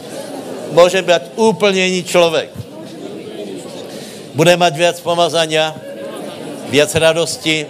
[0.76, 2.50] může být úplně jiný člověk.
[4.34, 5.76] Bude mít víc pomazania,
[6.70, 7.68] víc radosti,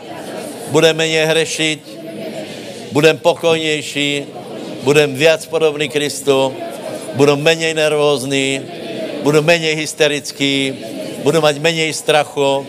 [0.68, 1.82] bude méně hřešit,
[2.92, 4.26] budem pokojnější,
[4.84, 6.54] budem víc podobný Kristu,
[7.14, 8.62] budu méně nervózní,
[9.24, 10.74] budu méně hysterický,
[11.24, 12.66] budu mít méně strachu,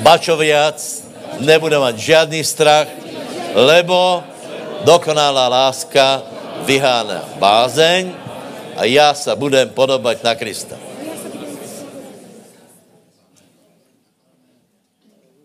[0.00, 1.02] bačo viac,
[1.40, 2.86] nebudu mít žádný strach,
[3.54, 4.22] lebo
[4.84, 6.22] dokonalá láska
[6.66, 8.25] vyháná bázeň,
[8.76, 10.76] a já se budem podobat na Krista.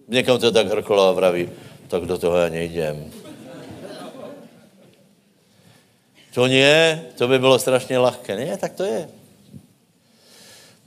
[0.08, 1.50] Někam to tak hrkolo a vraví,
[1.88, 3.12] tak do toho já nejdem.
[6.34, 8.36] To nie, to by bylo strašně lahké.
[8.36, 9.10] Ne, tak to je.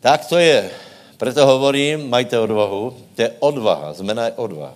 [0.00, 0.70] Tak to je.
[1.16, 2.96] Proto hovorím, majte odvahu.
[3.16, 4.74] To je odvaha, zmena je odvaha.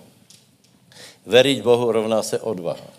[1.25, 2.89] Veriť Bohu rovná se odvaha.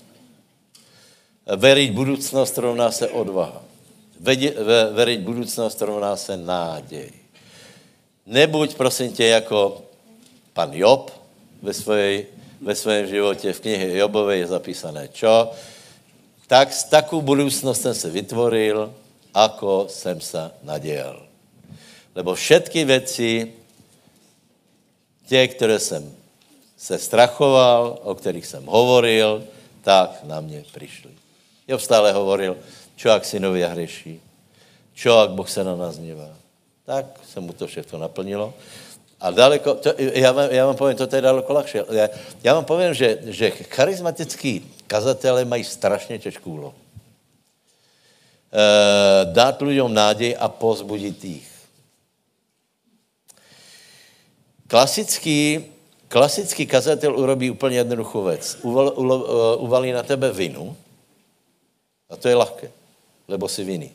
[1.47, 3.70] Veriť budoucnost rovná se odvaha
[4.93, 7.11] veriť budoucnost rovná se nádej.
[8.27, 9.83] Nebuď, prosím tě, jako
[10.53, 11.11] pan Job
[11.63, 12.27] ve, svojej,
[12.61, 13.53] ve svém životě.
[13.53, 15.53] V knihe Jobové je zapísané čo?
[16.47, 18.95] Tak s takovou budoucnost jsem se vytvoril,
[19.35, 21.23] ako jsem se nadějal.
[22.15, 23.53] Lebo všetky věci,
[25.27, 26.15] tě, které jsem
[26.77, 29.45] se strachoval, o kterých jsem hovoril,
[29.83, 31.11] tak na mě přišly.
[31.69, 32.57] Job stále hovoril,
[33.01, 34.21] Čo ak synovia hřeší?
[34.93, 36.37] Čo ak Boh se na nás nevá?
[36.85, 38.53] Tak se mu to všechno naplnilo.
[39.21, 41.79] A daleko, to, já, vám, já vám povím, to je daleko lehčí.
[41.93, 42.09] Já,
[42.45, 46.75] já vám povím, že, že charismatický kazatelé mají strašně těžkou úlohu.
[48.53, 51.49] E, dát lidem nádej a pozbudit jich.
[54.69, 55.65] Klasický,
[56.09, 58.59] klasický kazatel urobí úplně jednoduchou věc.
[58.63, 58.93] Uval,
[59.59, 60.77] uvalí na tebe vinu
[62.11, 62.80] a to je lahké
[63.31, 63.91] lebo si vinný.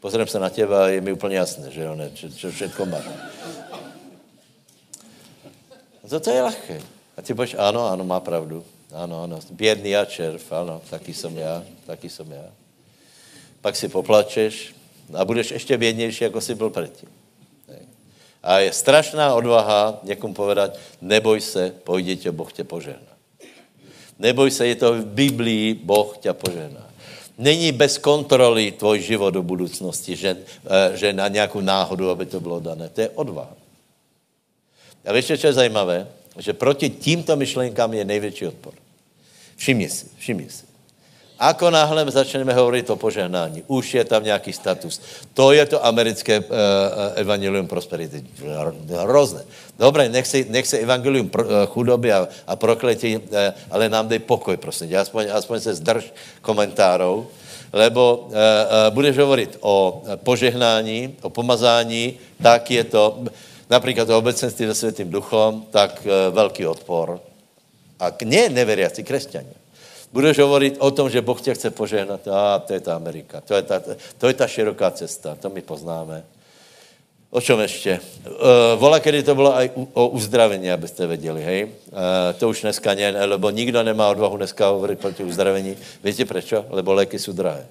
[0.00, 2.86] Pozriem se na těba a je mi úplně jasné, že jo, ne, že, že všetko
[2.86, 3.04] máš.
[6.04, 6.82] A to, to je lehké.
[7.16, 8.64] A ty budeš, ano, ano, má pravdu.
[8.92, 9.40] Ano, ano.
[9.50, 12.44] Bědný a červ, ano, taky jsem já, taky jsem já.
[13.60, 14.74] Pak si poplačeš
[15.14, 17.08] a budeš ještě bědnější, jako jsi byl předtím.
[18.44, 23.14] A je strašná odvaha někomu povedat, neboj se, pojď tě, Boh tě požehná.
[24.18, 26.83] Neboj se, je to v Biblii, Boh tě požehná.
[27.38, 32.40] Není bez kontroly tvoj život do budoucnosti, že, eh, že na nějakou náhodu, aby to
[32.40, 32.88] bylo dané.
[32.88, 33.56] To je odvaha.
[35.04, 36.06] A víš, co je zajímavé?
[36.38, 38.74] že proti tímto myšlenkám je největší odpor.
[39.56, 40.64] Všimni si, všimni si.
[41.34, 45.00] Ako náhle začneme hovorit o požehnání, už je tam nějaký status.
[45.34, 46.46] To je to americké uh,
[47.14, 48.22] evangelium prosperity.
[48.86, 49.42] Hrozné.
[49.78, 53.22] Dobré, nech se, nech se evangelium pro, uh, chudoby a, a prokletí, uh,
[53.70, 54.94] ale nám dej pokoj, prosím.
[54.94, 56.04] Aspoň, aspoň se zdrž
[56.38, 57.26] komentárov,
[57.72, 63.26] lebo uh, uh, budeš hovorit o požehnání, o pomazání, tak je to,
[63.70, 67.18] například o obecenství ve světým duchom, tak uh, velký odpor.
[67.98, 69.63] A nie neveriaci křesťania
[70.14, 72.22] budeš hovorit o tom, že Boh tě chce požehnat.
[72.30, 73.82] A to je ta Amerika, to je ta,
[74.18, 76.22] to je ta široká cesta, to my poznáme.
[77.34, 77.98] O čem ještě?
[77.98, 81.64] Uh, vola, kedy to bylo aj o uzdravení, abyste věděli, hej?
[81.64, 81.98] Uh,
[82.38, 85.76] to už dneska ne, lebo nikdo nemá odvahu dneska hovorit proti uzdravení.
[86.04, 86.54] Víte proč?
[86.70, 87.66] Lebo léky jsou drahé.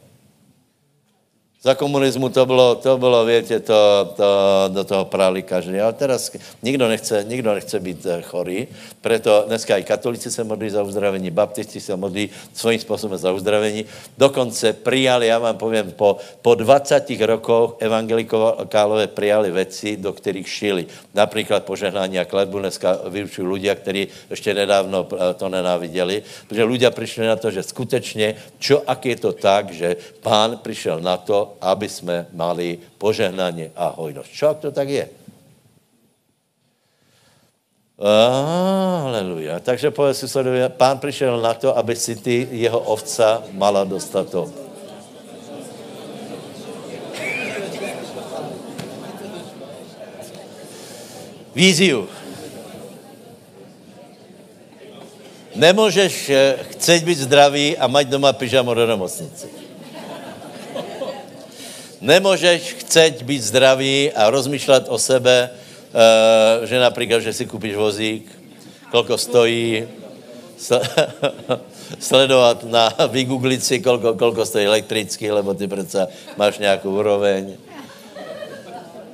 [1.63, 4.28] Za komunismu to bylo, to bylo, větě, to, to,
[4.67, 5.80] do toho práli každý.
[5.80, 8.67] Ale teraz nikdo nechce, nikdo nechce být eh, chorý,
[9.02, 13.86] proto dneska i katolici se modlí za uzdravení, baptisti se modlí svým způsobem za uzdravení.
[14.17, 20.86] Dokonce přijali, já vám povím, po, po 20 rokoch evangelikálové přijali věci, do kterých šili.
[21.15, 26.91] Například požehnání a kletbu dneska vyučují ľudia, kteří ještě nedávno eh, to nenáviděli, protože ľudia
[26.91, 31.52] přišli na to, že skutečně, čo ak je to tak, že pán přišel na to,
[31.61, 34.29] aby jsme mali požehnání a hojnost.
[34.31, 35.09] Čo to tak je?
[38.03, 39.59] Aleluja.
[39.59, 44.49] Takže povedz si sledově, pán přišel na to, aby si ty jeho ovca mala dostatok.
[51.55, 52.09] Víziu.
[55.55, 59.62] Nemůžeš eh, chcet být zdravý a mať doma pyžamo do nemocnice.
[62.03, 68.27] Nemůžeš chcet být zdravý a rozmýšlet o sebe, uh, že například, že si kupíš vozík,
[68.91, 69.87] kolko stojí,
[71.99, 77.55] sledovat na, vygooglit si, kolko, kolko stojí elektrický, lebo ty přece máš nějakou úroveň.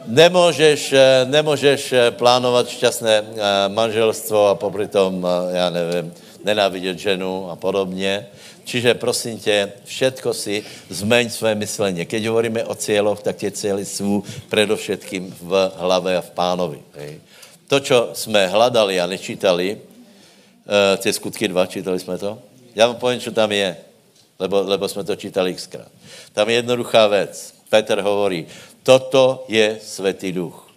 [0.05, 3.23] Nemůžeš, eh, nemůžeš eh, plánovat šťastné
[3.67, 8.27] manželstvo a popri tom, já nevím, nenávidět ženu a podobně.
[8.63, 12.05] Čiže prosím tě, všetko si zmeň své myšlení.
[12.05, 16.79] Keď hovoríme o cieľoch, tak tie cíly jsou predovšetkým v hlave a v pánovi.
[16.95, 17.17] Hej.
[17.67, 22.37] To, čo jsme hledali a nečítali, uh, ty skutky dva, čítali jsme to?
[22.75, 23.77] Já vám povím, co tam je,
[24.39, 25.89] lebo, lebo jsme to čítali xkrát.
[26.33, 27.53] Tam je jednoduchá věc.
[27.69, 28.45] Petr hovorí,
[28.83, 30.69] toto je světý duch.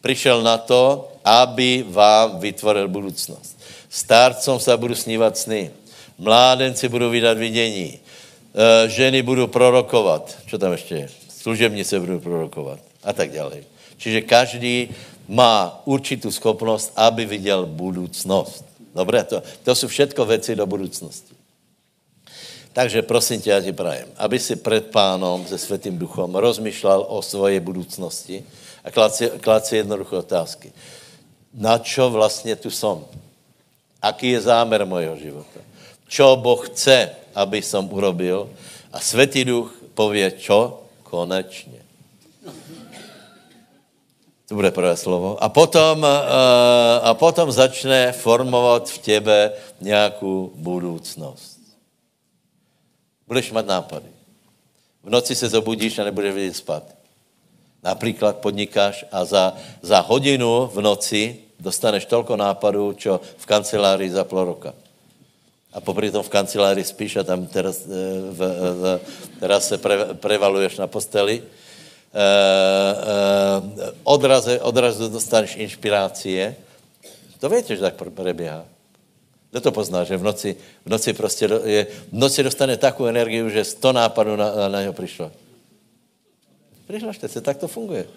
[0.00, 3.57] Přišel na to, aby vám vytvoril budoucnost.
[3.88, 5.70] Stárcom se budu snívat sny
[6.18, 7.98] Mládenci budou vydat vidění.
[8.54, 10.36] E, ženy budou prorokovat.
[10.50, 11.08] Co tam ještě je?
[11.28, 12.80] Služebnice budou prorokovat.
[13.04, 13.62] A tak dále.
[13.96, 14.88] Čiže každý
[15.28, 18.64] má určitou schopnost, aby viděl budoucnost.
[18.94, 21.34] Dobré, to, to jsou všetko věci do budoucnosti.
[22.72, 27.22] Takže prosím tě, já ti prajem, aby si před pánom se světým duchom rozmýšlel o
[27.22, 28.44] svojej budoucnosti
[28.84, 30.72] a klad si, klad si jednoduché otázky.
[31.54, 33.04] Na čo vlastně tu som?
[34.02, 35.68] Aký je zámer mojho života?
[36.08, 38.48] čo Boh chce, aby som urobil.
[38.90, 40.82] A Svetý duch pově, čo?
[41.04, 41.78] Konečně.
[44.48, 45.36] To bude prvé slovo.
[45.44, 51.60] A potom, eh, a potom začne formovat v těbe nějakou budoucnost.
[53.28, 54.08] Budeš mít nápady.
[55.04, 56.84] V noci se zobudíš a nebudeš vědět spát.
[57.84, 64.24] Například podnikáš a za, za hodinu v noci dostaneš tolko nápadů, čo v kancelárii za
[64.24, 64.74] půl roka
[65.72, 67.92] a popri tom v kancelárii spíš a tam teraz, eh,
[68.32, 68.82] v, v,
[69.40, 72.24] teraz se pre, prevaluješ na posteli, e, e,
[74.02, 76.56] odraze, odraze dostaneš inšpirácie.
[77.36, 78.64] To víte, že tak preběhá.
[79.50, 83.44] Kdo to pozná, že v noci, v noci prostě je, v noci dostane takovou energii,
[83.50, 85.30] že sto nápadů na, na, na něho přišlo.
[86.88, 88.08] Přihlašte se, tak to funguje.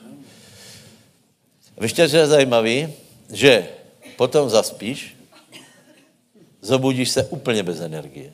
[1.78, 2.88] Víš, že je zajímavý,
[3.32, 3.68] že
[4.16, 5.16] potom zaspíš
[6.62, 8.34] zobudíš se úplně bez energie.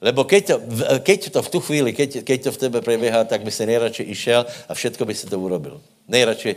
[0.00, 0.56] Lebo keď to,
[1.00, 4.02] keď to v tu chvíli, keď, keď to v tebe preběhá, tak by se nejradši
[4.02, 5.80] išel a všetko by si to urobil.
[6.08, 6.56] Nejradši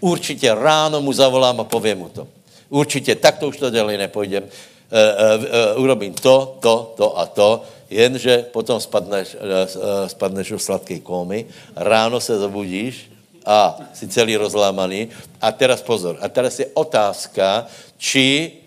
[0.00, 2.28] určitě ráno mu zavolám a povím mu to.
[2.68, 4.42] Určitě takto už to dělej nepůjdem.
[4.42, 5.44] Uh, uh,
[5.76, 11.46] uh, urobím to, to, to a to, jenže potom spadneš, uh, spadneš do sladké kómy,
[11.76, 13.09] ráno se zobudíš
[13.46, 15.08] a si celý rozlámaný.
[15.40, 17.66] A teraz pozor, a teraz je otázka,
[17.96, 18.60] či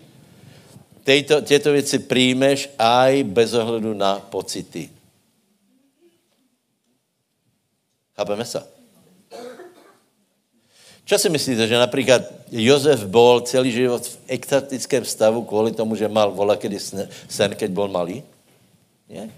[1.04, 4.88] Tejto, těto věci přijmeš aj bez ohledu na pocity.
[8.16, 8.66] Chápeme se?
[11.04, 16.08] Čo si myslíte, že například Jozef bol celý život v extatickém stavu kvůli tomu, že
[16.08, 16.80] mal vola kedy
[17.28, 18.24] sen, keď bol malý?
[19.08, 19.28] Nie?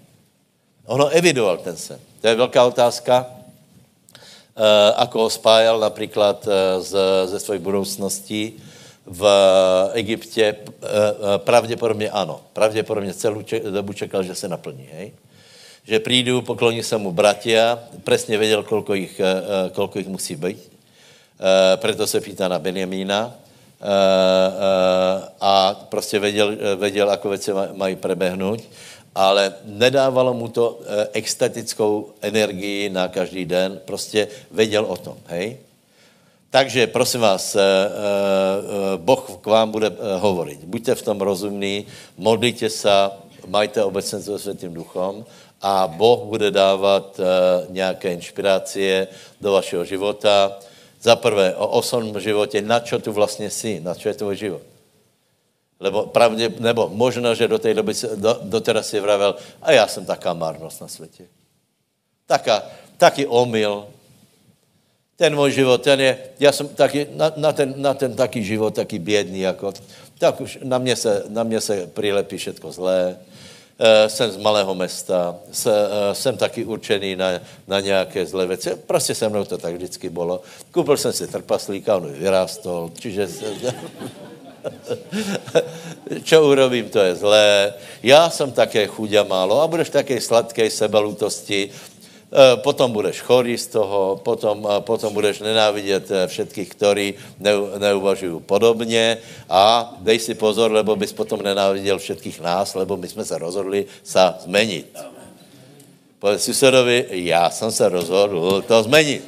[0.86, 1.98] Ono evidoval ten sen.
[2.22, 3.26] To je velká otázka,
[4.96, 6.48] ako ho spájal například
[7.24, 8.52] ze své budoucnosti
[9.06, 9.22] v
[9.92, 10.44] Egyptě.
[10.44, 10.56] E,
[11.38, 12.40] pravděpodobně ano.
[12.52, 14.88] Pravděpodobně celou dobu čekal, že se naplní.
[14.92, 15.12] Hej?
[15.84, 19.20] Že přijdu, pokloní se mu bratia, přesně věděl, kolko jich,
[19.72, 20.76] kolko jich musí být
[21.36, 27.96] Eh, proto se pýtá na Benjamína eh, eh, a prostě věděl, věděl ako věci mají
[27.96, 28.60] prebehnout,
[29.16, 30.84] ale nedávalo mu to
[31.16, 35.56] extatickou energii na každý den, prostě věděl o tom, hej?
[36.50, 37.56] Takže prosím vás,
[38.96, 40.64] Boh k vám bude hovorit.
[40.64, 41.86] Buďte v tom rozumní,
[42.16, 42.92] modlite se,
[43.48, 45.24] majte obecenstvo so Světým duchom
[45.62, 47.20] a Boh bude dávat
[47.68, 49.08] nějaké inspirace
[49.40, 50.58] do vašeho života
[51.02, 54.75] za prvé, o osobním životě, na čo tu vlastně jsi, na čo je tvůj život.
[55.80, 59.86] Lebo pravdě, nebo možno, že do té doby, do, do teda si vravel, a já
[59.86, 61.24] jsem taká marnost na světě.
[62.26, 62.62] Taká,
[62.96, 63.86] taky omyl.
[65.16, 68.74] Ten můj život, ten je, já jsem taky, na, na, ten, na ten taký život,
[68.74, 69.72] taky bědný, jako,
[70.18, 73.16] tak už na mě se, na mě se přilepí všetko zlé
[73.78, 78.70] Eh, jsem z malého města, eh, jsem taky určený na, na nějaké zlé věci.
[78.86, 80.40] Prostě se mnou to tak vždycky bylo.
[80.70, 83.28] Koupil jsem si trpaslíka, on vyrástol, čiže...
[86.26, 87.74] Čo urobím, to je zlé.
[88.02, 91.70] Já jsem také chuďa málo a budeš také sladké sebalutosti,
[92.26, 97.06] Eh, potom budeš chorý z toho, potom, eh, potom budeš nenávidět eh, všetkých, kteří
[97.78, 103.24] neuvažují podobně a dej si pozor, lebo bys potom nenáviděl všetkých nás, lebo my jsme
[103.24, 104.90] se rozhodli sa zmenit.
[106.18, 109.22] Povedz susedovi, já jsem se rozhodl to zmenit.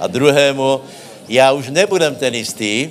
[0.00, 0.80] A druhému,
[1.28, 2.90] já už nebudem ten jistý.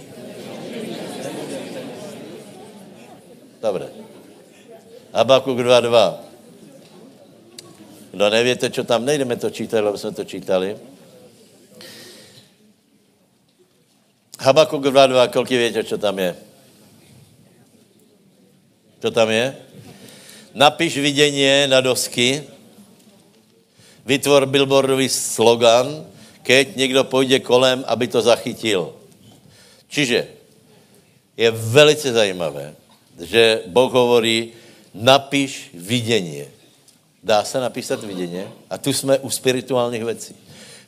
[3.62, 3.90] Dobře.
[5.14, 6.18] Abakuk 2.2.
[8.12, 10.78] Kdo nevíte, co tam, nejdeme to čítat, ale jsme to čítali.
[14.40, 16.36] Habakuk 2.2, kolik víte, co tam je?
[19.00, 19.58] Co tam je?
[20.54, 22.44] Napiš vidění na dosky,
[24.06, 26.06] vytvor billboardový slogan,
[26.48, 28.96] keď někdo půjde kolem, aby to zachytil.
[29.92, 30.28] Čiže
[31.38, 32.76] je velice zajímavé,
[33.20, 34.56] že Boh hovorí,
[34.96, 36.48] napiš vidění.
[37.24, 38.48] Dá se napísat viděně.
[38.70, 40.36] A tu jsme u spirituálních věcí.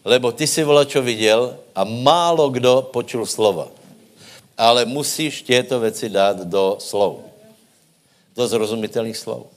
[0.06, 3.68] Lebo ty si vola, čo viděl a málo kdo počul slova.
[4.56, 7.20] Ale musíš těto věci dát do slov.
[8.32, 9.44] Do zrozumitelných slov.
[9.44, 9.52] Uh, uh,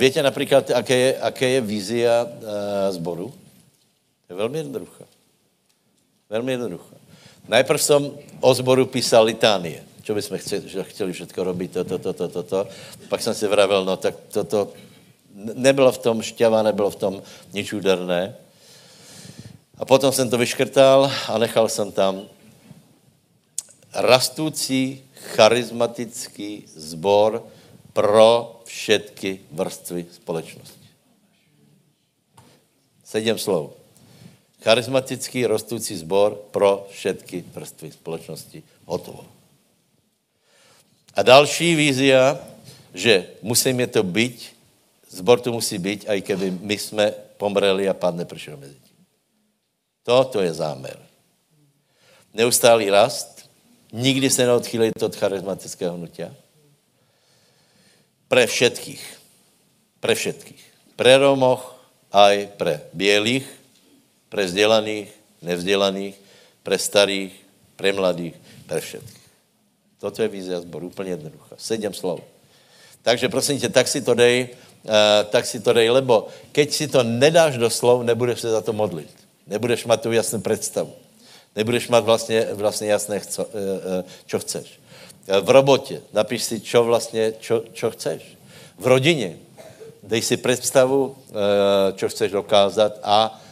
[0.00, 2.30] víte například, aké je, aké je vízia uh,
[2.88, 3.43] zboru?
[4.30, 5.04] Je velmi jednoduchá.
[6.30, 6.96] Velmi jednoduchá.
[7.48, 11.84] Najprv jsem o zboru písal litánie čo by jsme chtěli, že chtěli všetko robit, to,
[11.84, 12.68] to, to, to, to, to.
[13.08, 14.72] Pak jsem si vravel, no tak toto,
[15.34, 17.14] nebylo v tom šťava, nebylo v tom
[17.52, 18.36] nič úderné.
[19.78, 22.22] A potom jsem to vyškrtal a nechal jsem tam
[23.94, 27.42] rastoucí charismatický zbor
[27.92, 30.88] pro všetky vrstvy společnosti.
[33.04, 33.83] Sedm slov.
[34.64, 38.62] Charismatický rostoucí zbor pro všetky vrstvy společnosti.
[38.88, 39.28] Hotovo.
[41.14, 42.40] A další vízia,
[42.94, 44.56] že musíme to být,
[45.08, 48.96] zbor to musí být, i keby my jsme pomreli a padne pršel mezi tím.
[50.08, 50.96] To, to je zámer.
[52.34, 53.44] Neustálý rast,
[53.92, 56.32] nikdy se neodchýlit od charismatického hnutia.
[58.32, 59.02] Pre všetkých.
[60.00, 60.62] Pre všetkých.
[60.96, 61.76] Pre Romoch,
[62.12, 63.63] aj pre bělých,
[64.34, 65.14] pre vzdělaných,
[65.46, 66.18] nevzdělaných,
[66.66, 67.30] pre starých,
[67.78, 68.34] pre mladých,
[68.66, 69.26] pre všetkých.
[70.02, 71.54] Toto je vízia zboru, úplně jednoduchá.
[71.54, 72.18] Sedm slov.
[73.02, 74.90] Takže prosím tě, tak si to dej, uh,
[75.30, 78.72] tak si to dej, lebo keď si to nedáš do slov, nebudeš se za to
[78.72, 79.14] modlit.
[79.46, 80.92] Nebudeš mít tu jasnou představu.
[81.56, 84.66] Nebudeš mít vlastně, vlastně jasné, co, uh, uh, čo chceš.
[85.40, 88.22] V robotě napiš si, čo vlastně, čo, čo chceš.
[88.78, 89.38] V rodině
[90.02, 91.16] dej si představu,
[91.96, 93.43] čo chceš dokázat a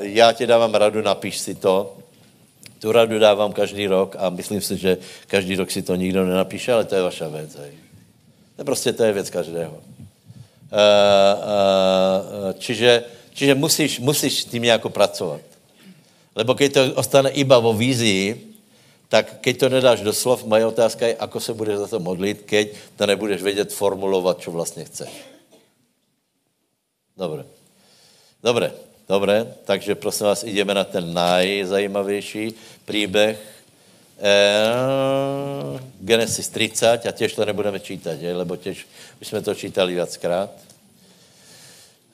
[0.00, 1.96] já ti dávám radu, napiš si to,
[2.78, 6.72] tu radu dávám každý rok a myslím si, že každý rok si to nikdo nenapíše,
[6.72, 7.56] ale to je vaša věc.
[7.56, 7.72] Hej.
[8.56, 9.72] To prostě to je věc každého.
[9.72, 9.80] Uh,
[10.70, 13.04] uh, čiže,
[13.34, 15.40] čiže musíš, musíš s tím nějak pracovat.
[16.36, 18.52] Lebo když to ostane iba vo vízii,
[19.08, 22.42] tak keď to nedáš do slov, moje otázka je, ako se budeš za to modlit,
[22.42, 25.10] keď to nebudeš vědět formulovat, co vlastně chceš.
[27.16, 27.44] Dobre.
[28.42, 28.83] Dobre.
[29.08, 33.38] Dobré, takže prosím vás, ideme na ten najzajímavější příběh.
[34.18, 34.34] E,
[36.00, 38.36] Genesis 30, a těž to nebudeme čítat, je?
[38.36, 38.86] lebo těž
[39.20, 40.50] už jsme to čítali viackrát.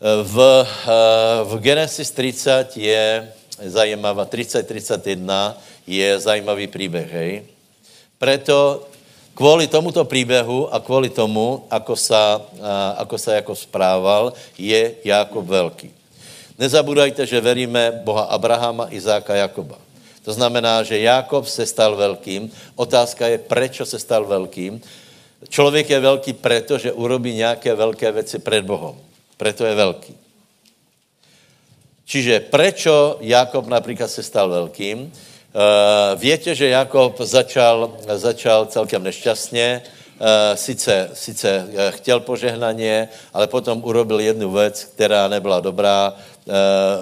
[0.01, 7.43] V, eh, v Genesis 30 je zajímavá, 30-31 je zajímavý příběh, hej.
[8.19, 8.89] Preto
[9.35, 12.41] kvůli tomuto příběhu a kvůli tomu, ako sa,
[12.97, 16.00] ako sa jako správal, je Jakob velký.
[16.61, 19.81] Nezabudajte, že veríme Boha Abrahama, Izáka, Jakoba.
[20.25, 22.53] To znamená, že Jakob se stal velkým.
[22.77, 24.81] Otázka je, proč se stal velkým.
[25.49, 28.95] Člověk je velký proto, že urobí nějaké velké věci před Bohem.
[29.37, 30.15] Preto je velký.
[32.05, 34.99] Čiže prečo Jakob například se stal velkým?
[35.09, 39.83] Uh, víte, že Jakob začal, začal celkem nešťastně,
[40.21, 46.15] uh, sice, sice eh, chtěl požehnaně, ale potom urobil jednu věc, která nebyla dobrá,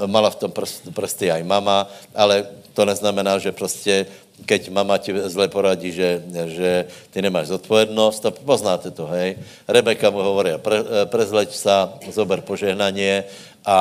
[0.07, 4.07] mala v tom prst, prsty aj mama, ale to neznamená, že prostě
[4.47, 9.35] keď mama ti zle poradí, že, že ty nemáš zodpovědnost, a poznáte to, hej.
[9.67, 13.27] Rebeka mu hovorí, pre, prezleč sa, zober požehnanie
[13.67, 13.81] a,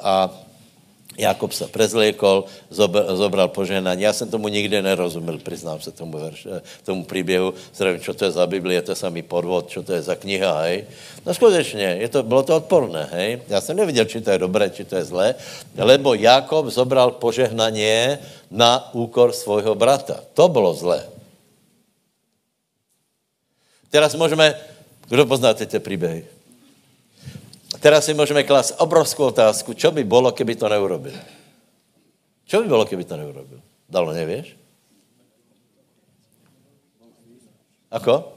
[0.00, 0.14] a
[1.20, 2.44] Jakob se prezliekol,
[3.12, 4.02] zobral požehnání.
[4.02, 6.48] Já jsem tomu nikdy nerozuměl, přiznám se tomu, verš,
[6.84, 7.54] tomu příběhu.
[7.74, 10.88] Zdravím, čo to je za Biblie, to samý podvod, čo to je za kniha, hej.
[11.26, 13.42] No skutečně, je to, bylo to odporné, hej.
[13.48, 15.34] Já jsem neviděl, či to je dobré, či to je zlé,
[15.76, 18.18] lebo Jakob zobral požehnaně
[18.50, 20.24] na úkor svojho brata.
[20.34, 21.04] To bylo zlé.
[23.90, 24.54] Teraz můžeme,
[25.08, 26.39] kdo poznáte ty příběhy?
[27.80, 31.16] Teraz si můžeme klást obrovskou otázku, čo by bylo, keby to neurobil?
[32.44, 33.60] Čo by bylo, keby to neurobil?
[33.88, 34.56] Dalo, nevíš?
[37.90, 38.32] Ako?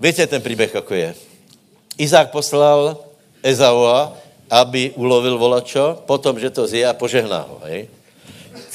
[0.00, 1.14] Víte ten příběh, ako je?
[1.98, 2.96] Izák poslal
[3.42, 4.16] Ezaua,
[4.50, 7.88] aby ulovil volačo, potom, že to zje a požehná ho, hej?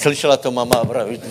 [0.02, 1.22] Slyšela to mama a praví,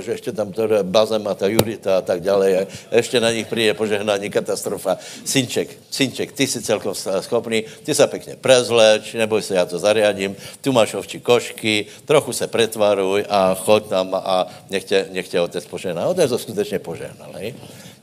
[0.00, 2.66] že ještě tam to bazem a ta Judita a tak dále.
[2.92, 4.96] Ještě na nich přijde požehnání, katastrofa.
[5.24, 10.36] Synček, synček, ty jsi celkom schopný, ty se pěkně prezleč, neboj se, já to zariadím,
[10.60, 15.40] tu máš ovčí košky, trochu se pretvaruj a chod tam a nech tě, nech tě
[15.40, 16.06] otec požehná.
[16.06, 17.30] Otec to skutečně požehnal.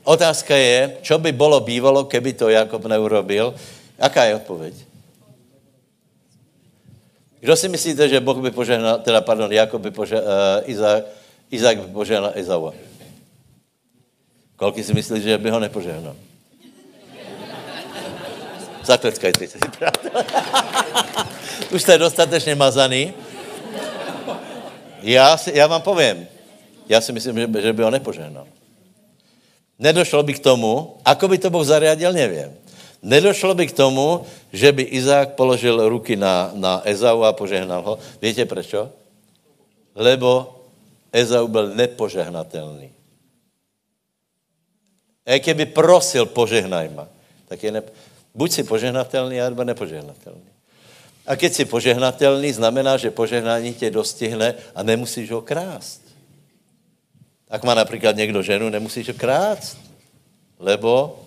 [0.04, 3.54] Otázka je, čo by bylo bývalo, keby to Jakob neurobil.
[3.98, 4.74] Jaká je odpověď?
[7.40, 11.04] Kdo si myslíte, že Boh by požehnal, teda pardon, Jakob by požehnal, uh, Izák,
[11.50, 12.72] Izák by požehnal Ezaua?
[14.56, 16.16] Kolky si myslí, že by ho nepožehnal?
[18.84, 19.58] Zatleskajte si,
[21.72, 23.14] Už jste dostatečně mazaný.
[25.02, 26.28] Já, si, já vám povím,
[26.88, 28.46] já si myslím, že, že by ho nepožehnal.
[29.78, 32.52] Nedošlo by k tomu, ako by to Boh zariadil, nevím.
[33.02, 37.94] Nedošlo by k tomu, že by Izák položil ruky na, na Ezau a požehnal ho.
[38.20, 38.74] Víte proč?
[39.96, 40.60] Lebo
[41.12, 42.92] Ezau byl nepožehnatelný.
[45.26, 47.06] A keby prosil, požehnaj ma,
[47.48, 47.82] tak je ne...
[48.34, 50.50] buď si požehnatelný, alebo nepožehnatelný.
[51.26, 56.02] A keď si požehnatelný, znamená, že požehnání tě dostihne a nemusíš ho krást.
[57.50, 59.78] Ak má například někdo ženu, nemusíš ho krást,
[60.58, 61.20] lebo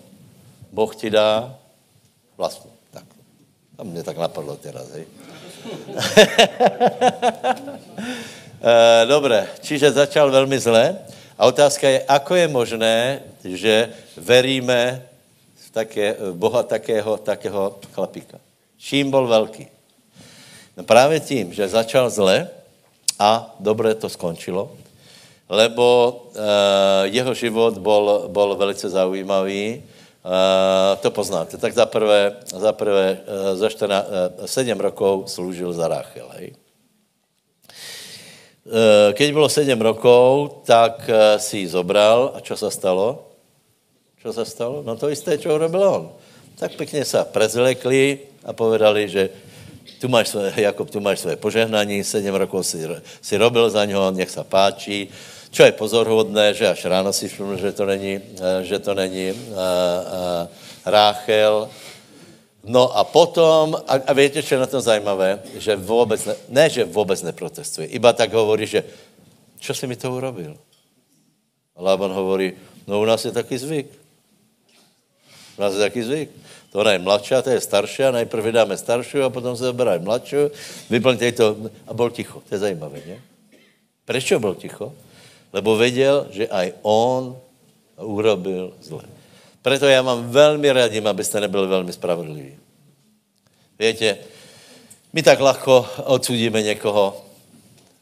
[0.72, 1.58] Boh ti dá
[2.36, 2.70] Vlastní.
[2.90, 3.04] Tak.
[3.78, 5.06] A mě tak napadlo teraz, hej.
[8.64, 10.96] Eh, Dobré, čiže začal velmi zle.
[11.36, 15.04] A otázka je, ako je možné, že veríme
[15.52, 18.40] v, také, v Boha takého, takého chlapíka.
[18.80, 19.68] Čím byl velký?
[20.76, 22.48] No právě tím, že začal zle
[23.18, 24.72] a dobře to skončilo,
[25.48, 25.84] lebo
[26.32, 26.32] uh,
[27.04, 27.78] jeho život
[28.32, 29.82] byl velice zaujímavý,
[30.24, 31.60] Uh, to poznáte.
[31.60, 36.24] Tak za prvé, za, prvé, uh, za 14, uh, 7 rokov slúžil za Rachel.
[36.40, 36.56] Hej.
[38.64, 43.36] Uh, keď bylo 7 rokov, tak uh, si ji zobral a čo sa stalo?
[44.24, 44.80] Čo sa stalo?
[44.80, 46.04] No to isté, čo urobil on.
[46.56, 49.28] Tak pěkně se prezlekli a povedali, že
[50.00, 52.80] tu máš svoje, Jakob, tu máš svoje požehnání, 7 rokov si,
[53.20, 55.08] si robil za něho, nech se páčí.
[55.54, 59.30] Čo je pozorhodné, že až ráno si všiml, že to není, eh, že to není
[59.30, 60.50] uh, uh,
[60.82, 61.70] Ráchel.
[62.66, 65.38] No a potom, a, a víte, co je na tom zajímavé?
[65.54, 68.82] Že vůbec, ne, ne, že vůbec neprotestuje, iba tak hovorí, že
[69.62, 70.58] čo si mi to urobil?
[71.76, 72.52] A Laban hovorí,
[72.90, 73.86] no u nás je taky zvyk.
[75.58, 76.30] U nás je taky zvyk.
[76.72, 80.50] To je mladší, to je starší, a najprv vydáme starší a potom se zaberají mladší,
[80.90, 82.42] vyplňte to a byl ticho.
[82.48, 83.22] To je zajímavé, ne?
[84.04, 84.92] Proč byl ticho?
[85.54, 87.38] Lebo věděl, že aj on
[87.94, 89.06] urobil zle.
[89.62, 92.58] Proto já vám velmi radím, abyste nebyli velmi spravedliví.
[93.78, 94.18] Viete,
[95.14, 97.22] my tak ľahko odsudíme někoho,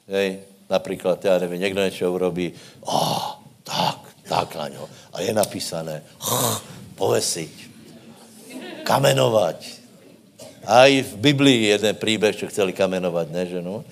[0.09, 0.40] hej,
[0.70, 4.88] například, já nevím, někdo něco urobí, oh, tak, tak na něho.
[5.12, 6.03] A je napísané,
[6.96, 7.53] povesiť,
[8.84, 9.59] kamenovať.
[10.64, 13.84] A i v Biblii jeden příběh, čo chceli kamenovat, ne, že no?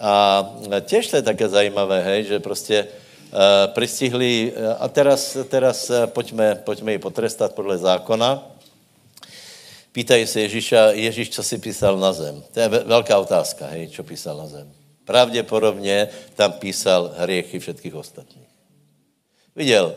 [0.00, 0.44] A
[0.80, 3.38] těž to je také zajímavé, hej, že prostě uh,
[3.72, 8.50] pristihli, a teraz, teraz uh, pojďme, pojďme ji potrestat podle zákona,
[9.92, 12.42] Pýtají se Ježíša, Ježíš, co si písal na zem.
[12.52, 14.72] To je velká otázka, hej, čo písal na zem.
[15.04, 18.48] Pravděpodobně tam písal hriechy všetkých ostatních.
[19.56, 19.94] Viděl?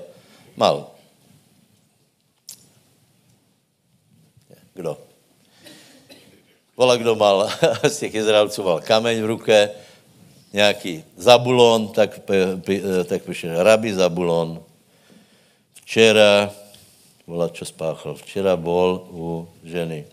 [0.56, 0.88] Mal.
[4.74, 4.98] Kdo?
[6.78, 7.50] Vola, kdo mal
[7.88, 9.70] z těch Izraelců mal kameň v ruce,
[10.54, 12.20] nějaký Zabulon, tak,
[13.06, 14.62] tak píše rabi Zabulon.
[15.74, 16.54] Včera
[17.24, 18.20] Volá, čo spáchal.
[18.20, 20.04] Včera bol u ženy.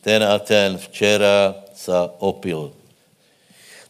[0.00, 2.72] Ten a ten včera sa opil.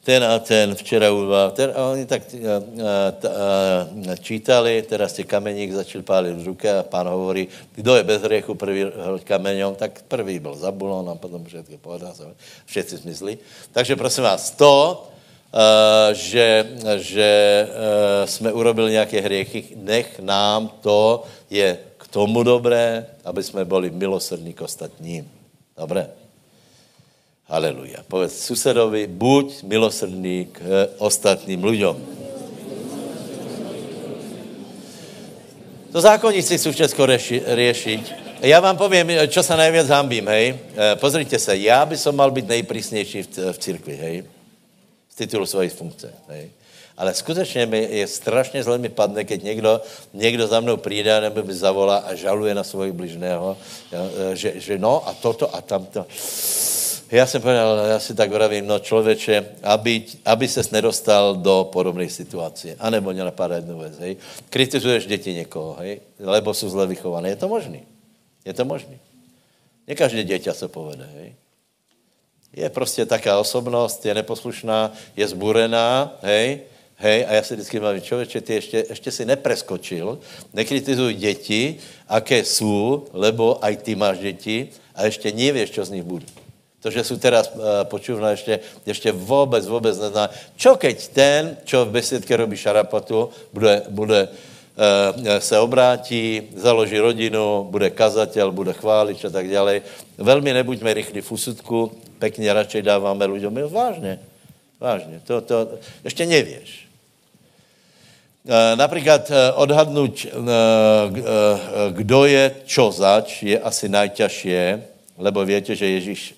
[0.02, 1.54] Ten a ten včera uval.
[1.54, 2.50] Ten, a oni tak a, a,
[2.82, 8.22] a, čítali, teraz si kameník začal pálit v ruke a pán hovorí, kdo je bez
[8.22, 8.90] hriechu prvý
[9.22, 12.14] kameňom, tak prvý byl Zabulon a potom všetko povedal,
[12.66, 13.38] všetci smysli.
[13.70, 15.06] Takže prosím vás, to,
[16.12, 17.30] že, že
[17.68, 21.78] uh, jsme urobili nějaké hriechy, nech nám to je
[22.16, 25.28] tomu dobré, aby jsme byli milosrdní k ostatním.
[25.76, 26.08] Dobré?
[27.44, 28.00] Haleluja.
[28.08, 32.00] Povedz susedovi, buď milosrdný k ostatním lidem.
[35.92, 37.02] To zákonníci chcú všetko
[37.52, 38.02] riešiť.
[38.40, 40.56] Já vám povím, čo sa najviac hambím, hej.
[40.96, 44.24] Pozrite se, já by som mal být nejprísnější v církvi, hej.
[45.16, 46.50] Titulu svojej funkce, hej.
[46.96, 49.80] Ale skutečně mi je strašně zle mi padne, keď někdo,
[50.14, 53.56] někdo za mnou přijde nebo mi zavolá a žaluje na svého bližného,
[53.92, 56.06] e, že, že no a toto a tamto.
[57.10, 62.08] Já jsem povedal, já si tak vravím, no člověče, aby, aby ses nedostal do podobné
[62.08, 62.76] situace.
[62.78, 64.16] A nebo mě napadá jednu věc, hej.
[64.50, 67.28] Kritizuješ děti někoho, hej, lebo jsou zle vychované.
[67.28, 67.82] Je to možný.
[68.44, 68.98] Je to možný.
[69.86, 71.45] Ne každé dieťa se povede, hej.
[72.52, 76.60] Je prostě taká osobnost, je neposlušná, je zburená, hej,
[76.98, 80.18] Hej, a já si vždycky mluvím, člověče, ty ještě, ještě si nepreskočil,
[80.54, 81.76] nekritizuj děti,
[82.08, 86.26] aké jsou, lebo aj ty máš děti a ještě nevíš, co z nich bude.
[86.80, 90.30] To, že jsou teraz uh, počuvná, ještě, ještě vůbec, vůbec nezná.
[90.56, 94.55] Čo keď ten, čo v besedke robí šarapatu, bude, bude uh,
[95.38, 99.80] se obrátí, založí rodinu, bude kazatel, bude chválit a tak dále.
[100.18, 103.54] Velmi nebuďme rychlí v úsudku, pekně radšej dáváme lidem.
[103.70, 104.18] Vážně,
[104.80, 105.68] vážně, to, to
[106.04, 106.86] ještě nevíš.
[108.48, 110.30] Eh, například eh, odhadnout, eh,
[111.90, 114.54] kdo je čo zač, je asi najťažší,
[115.18, 116.34] lebo víte, že Ježíš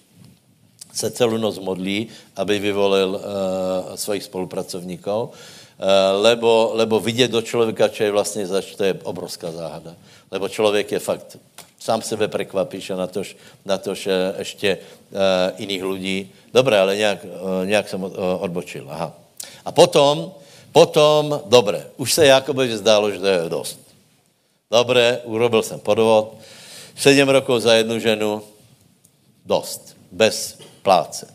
[0.92, 3.20] se celou noc modlí, aby vyvolil
[3.94, 5.30] svojich spolupracovníků,
[6.12, 9.94] lebo, lebo vidět do člověka, čo je vlastně zač, to je obrovská záhada.
[10.30, 11.38] Lebo člověk je fakt,
[11.78, 14.08] sám sebe prekvapíš a na tož, na tož
[14.38, 14.78] ještě
[15.58, 16.32] jiných lidí.
[16.54, 17.26] Dobré, ale nějak,
[17.64, 18.04] nějak jsem
[18.40, 18.86] odbočil.
[18.90, 19.12] Aha.
[19.64, 20.32] A potom,
[20.72, 23.80] Potom, dobré, už se Jakobovi zdálo, že to je dost.
[24.70, 26.36] Dobré, urobil jsem podvod,
[26.96, 28.42] sedm rokov za jednu ženu,
[29.46, 31.26] dost, bez pláce.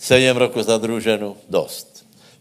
[0.00, 1.93] Sedm rokov za druhou ženu, dost.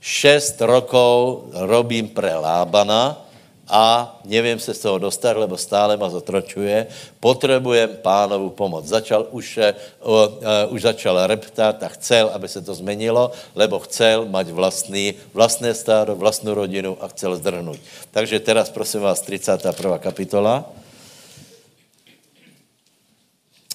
[0.04, 3.24] Šest rokov robím pre Lábana,
[3.68, 6.88] a nevím se z toho dostat, lebo stále ma zotročuje.
[7.20, 8.86] Potřebujem pánovu pomoc.
[8.86, 9.64] Začal už, uh,
[10.08, 15.74] uh, už začal reptat a chcel, aby se to zmenilo, lebo chcel mať vlastný, vlastné
[15.74, 17.80] stádo, vlastnou rodinu a chcel zdrhnout.
[18.12, 19.98] Takže teraz prosím vás 31.
[19.98, 20.68] kapitola.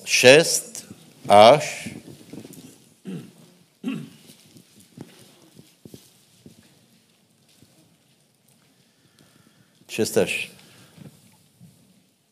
[0.05, 0.85] 6
[1.29, 1.89] až
[9.99, 10.47] 6 až,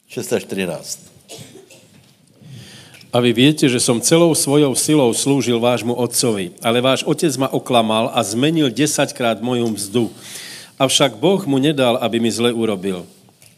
[0.06, 1.02] 6 až 13.
[3.10, 7.50] A vy viete, že som celou svojou silou slúžil vášmu otcovi, ale váš otec ma
[7.50, 10.04] oklamal a zmenil desaťkrát moju mzdu.
[10.78, 13.02] Avšak Boh mu nedal, aby mi zle urobil.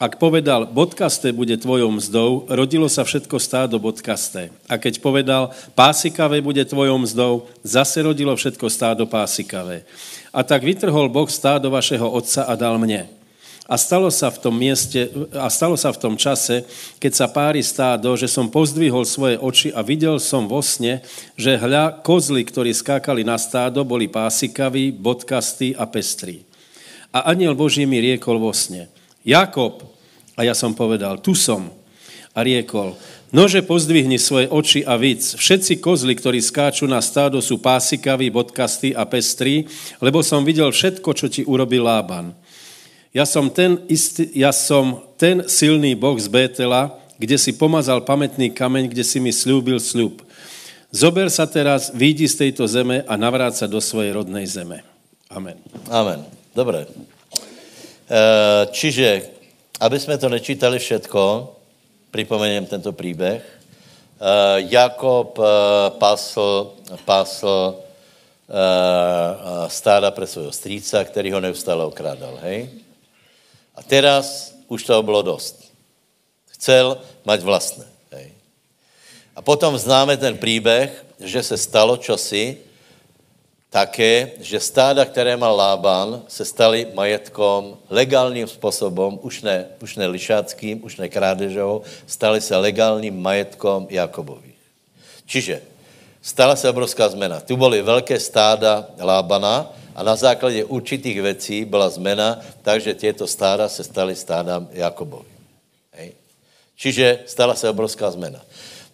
[0.00, 4.48] Ak povedal, bodkasté bude tvojou mzdou, rodilo sa všetko stádo bodkasté.
[4.72, 9.84] A keď povedal, pásikavé bude tvojou mzdou, zase rodilo všetko stádo pásikavé.
[10.32, 13.17] A tak vytrhol Boh stádo vašeho otca a dal mne.
[13.68, 16.64] A stalo sa v tom mieste, a stalo sa v tom čase,
[16.96, 21.04] keď sa pári stádo, že som pozdvihol svoje oči a videl som vo sne,
[21.36, 26.48] že hľa kozly, ktorí skákali na stádo, boli pásikaví, bodkastí a pestrí.
[27.12, 28.88] A aniel Boží mi riekol vo sne,
[29.20, 29.84] Jakob,
[30.32, 31.68] a ja som povedal, tu som.
[32.32, 32.96] A riekol,
[33.28, 35.36] Nože pozdvihni svoje oči a víc.
[35.36, 39.68] Všetci kozly, ktorí skáču na stádo, sú pásikaví, bodkastí a pestrí,
[40.00, 42.32] lebo som videl všetko, čo ti urobil Lában.
[43.18, 48.54] Ja som ten, istý, ja som ten silný boh z Bétela, kde si pomazal pamätný
[48.54, 50.22] kameň, kde si mi slúbil sľub.
[50.94, 54.86] Zober sa teraz, výjdi z tejto zeme a navráť sa do svojej rodnej zeme.
[55.34, 55.58] Amen.
[55.90, 56.22] Amen.
[56.54, 56.86] Dobre.
[56.86, 59.26] Eh, čiže,
[59.82, 61.22] aby jsme to nečítali všetko,
[62.14, 63.42] připomeniem tento příběh.
[63.42, 65.44] Eh, Jakob eh,
[65.98, 66.70] pasl,
[67.02, 67.82] pasl
[69.68, 72.87] stáda pre svojho strýca, který ho neustále okrádal, hej?
[73.78, 75.70] A teraz už toho bylo dost.
[76.50, 78.34] Chcel mať vlastné, hej?
[79.38, 80.90] A potom známe ten příběh,
[81.22, 82.58] že se stalo čosi,
[83.70, 90.06] také, že stáda, které mal Lában, se staly majetkom legálním způsobem, už ne, už ne
[90.06, 94.52] lišáckým, už ne krádežou, staly se legálním majetkom Jakobovi.
[95.26, 95.62] Čiže
[96.22, 97.40] stala se obrovská zmena.
[97.40, 103.68] Tu byly velké stáda Lábana a na základě určitých věcí byla zmena, takže těto stáda
[103.68, 105.26] se staly stádám Jakobovi.
[105.92, 106.12] Hej.
[106.76, 108.38] Čiže stala se obrovská zmena.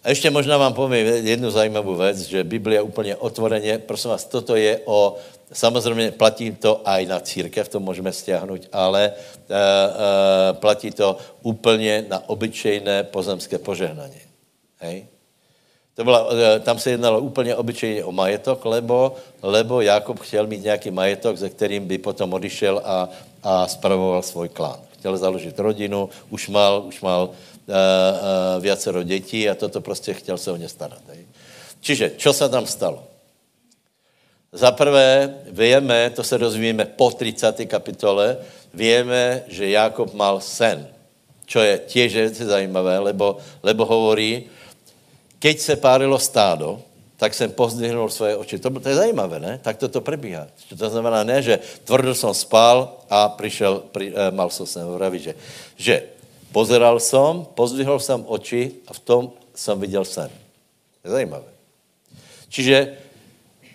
[0.03, 4.55] A ještě možná vám povím jednu zajímavou věc, že Biblia úplně otvoreně, prosím vás, toto
[4.55, 5.17] je o,
[5.53, 12.05] samozřejmě platí to aj na církev, to můžeme stiahnout, ale uh, uh, platí to úplně
[12.09, 14.21] na obyčejné pozemské požehnání.
[14.77, 15.05] Hej?
[15.95, 20.63] To byla, uh, tam se jednalo úplně obyčejně o majetok, lebo, lebo Jakob chtěl mít
[20.63, 23.09] nějaký majetok, ze kterým by potom odišel a,
[23.43, 24.79] a spravoval svůj klán.
[24.99, 27.33] Chtěl založit rodinu, už mal, už mal uh,
[27.75, 31.01] uh, viacero dětí a toto prostě chtěl se o ně starat.
[31.07, 31.25] Hej.
[31.81, 33.03] Čiže, čo se tam stalo?
[34.51, 37.65] Za prvé, víme, to se dozvíme po 30.
[37.65, 38.37] kapitole,
[38.73, 40.87] víme, že Jakob mal sen,
[41.45, 44.49] čo je těž zajímavé, lebo, lebo hovorí,
[45.45, 46.81] keď se párilo stádo,
[47.21, 48.57] tak jsem pozdvihnul svoje oči.
[48.57, 49.53] To, to je zajímavé, ne?
[49.61, 50.49] Tak toto prebíhá.
[50.73, 55.21] To znamená ne, že tvrdo jsem spal a přišel, pri, eh, mal jsem sen, vraví,
[55.21, 55.33] že,
[55.77, 55.95] že
[56.55, 59.23] Pozeral jsem, pozdvihl jsem oči a v tom
[59.55, 60.31] jsem viděl sen.
[61.03, 61.51] Je zajímavé.
[62.47, 62.95] Čiže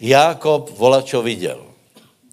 [0.01, 1.61] Jákob volá, čo viděl.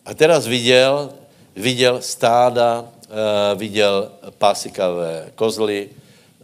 [0.07, 1.11] A teraz viděl,
[1.51, 5.91] viděl stáda, uh, viděl pásikavé kozly,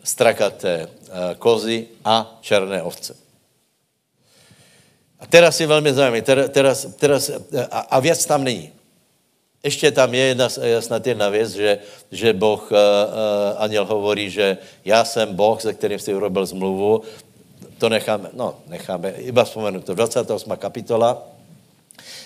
[0.03, 0.91] strakaté
[1.39, 3.15] kozy a černé ovce.
[5.19, 6.21] A teraz je velmi zajímavé.
[6.21, 7.23] Teraz, teraz, teraz,
[7.71, 8.71] a, a věc tam není.
[9.63, 10.49] Ještě tam je jedna,
[10.79, 11.79] snad jedna věc, že,
[12.11, 17.01] že Boh, uh, hovorí, že já jsem Boh, se kterým si urobil zmluvu,
[17.77, 20.51] to necháme, no necháme, iba vzpomenu to, 28.
[20.55, 21.23] kapitola,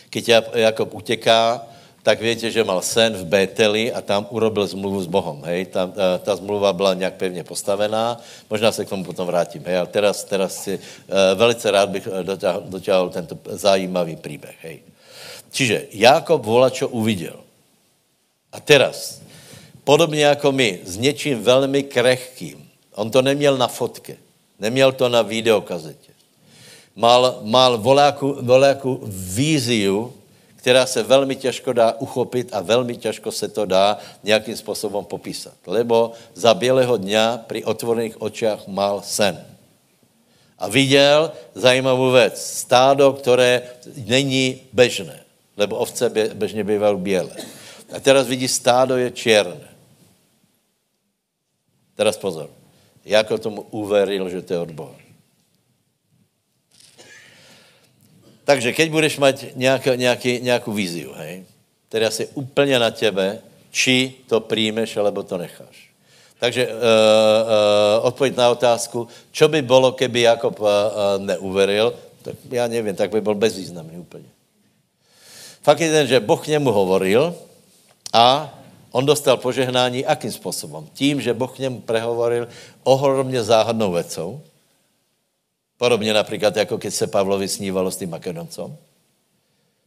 [0.09, 1.61] keď Jakob utěká,
[2.07, 5.91] tak víte, že mal sen v Bételi a tam urobil zmluvu s Bohem, hej, ta,
[6.23, 8.15] ta zmluva byla nějak pevně postavená,
[8.47, 12.07] možná se k tomu potom vrátím, hej, ale teraz, teraz si, uh, velice rád bych
[12.23, 14.77] dotáhl, dotáhl tento zajímavý příběh, hej.
[15.51, 17.43] Čiže Jákob volá, čo uviděl.
[18.55, 19.19] A teraz,
[19.83, 22.63] podobně jako my, s něčím velmi krehkým,
[22.95, 24.15] on to neměl na fotke,
[24.63, 26.15] neměl to na videokazetě,
[26.95, 30.15] mal, mal voláku, voláku víziu,
[30.67, 35.53] která se velmi těžko dá uchopit a velmi těžko se to dá nějakým způsobem popísat.
[35.67, 39.45] Lebo za bělého dňa při otvorených očích mal sen.
[40.59, 42.35] A viděl zajímavou věc.
[42.35, 43.61] Stádo, které
[43.95, 45.23] není bežné
[45.57, 47.31] lebo ovce běžně bývají bělé.
[47.95, 49.67] A teraz vidí, stádo je černé.
[51.95, 52.49] Teraz pozor.
[53.05, 55.06] Jako tomu uveril, že to je od Boha.
[58.47, 61.43] Takže keď budeš mít nějakou, nějaký, nějakou víziu, hej,
[61.91, 65.91] teraz je úplně na tebe, či to přijmeš, alebo to necháš.
[66.39, 70.71] Takže uh, uh, odpověď na otázku, čo by bylo, keby Jakob uh, uh,
[71.19, 74.29] neuveril, tak já nevím, tak by byl bezvýznamný úplně.
[75.61, 77.35] Fakt je ten, že Boh k němu hovoril
[78.13, 78.53] a
[78.91, 80.87] on dostal požehnání akým způsobem?
[80.93, 82.47] Tím, že Boh k němu prehovoril
[82.83, 84.41] ohromně záhadnou vecou,
[85.77, 88.77] podobně například, jako keď se Pavlovi snívalo s tím Makedoncom,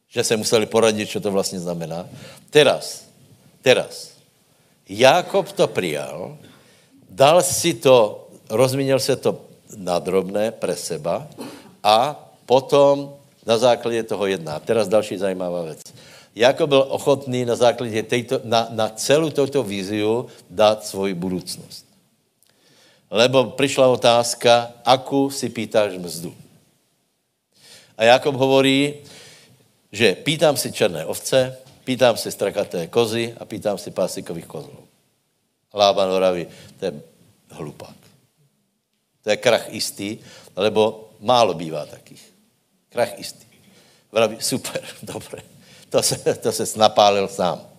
[0.09, 2.07] že se museli poradit, co to vlastně znamená.
[2.51, 3.05] Teraz,
[3.63, 4.11] teraz,
[4.91, 6.39] Jakob to přijal,
[7.11, 9.41] dal si to, rozmínil se to
[9.77, 11.27] na drobné pre seba
[11.83, 13.15] a potom
[13.47, 14.59] na základě toho jedná.
[14.59, 15.79] Teraz další zajímavá věc.
[16.35, 21.90] Jako byl ochotný na základě tejto, na, na celou touto víziu dát svoji budoucnost.
[23.11, 26.35] Lebo přišla otázka, aku si pýtáš mzdu.
[27.99, 28.95] A Jakob hovorí,
[29.93, 34.79] že pýtám si černé ovce, pýtám si strakaté kozy a pýtám si pásikových kozlů.
[35.75, 36.47] Lában horaví,
[36.79, 36.93] to je
[37.51, 37.97] hlupák.
[39.23, 40.19] To je krach istý,
[40.57, 42.23] lebo málo bývá takých.
[42.89, 43.47] Krach istý.
[44.13, 45.43] Vraví, super, dobré.
[45.89, 47.70] To se, to se napálil sám.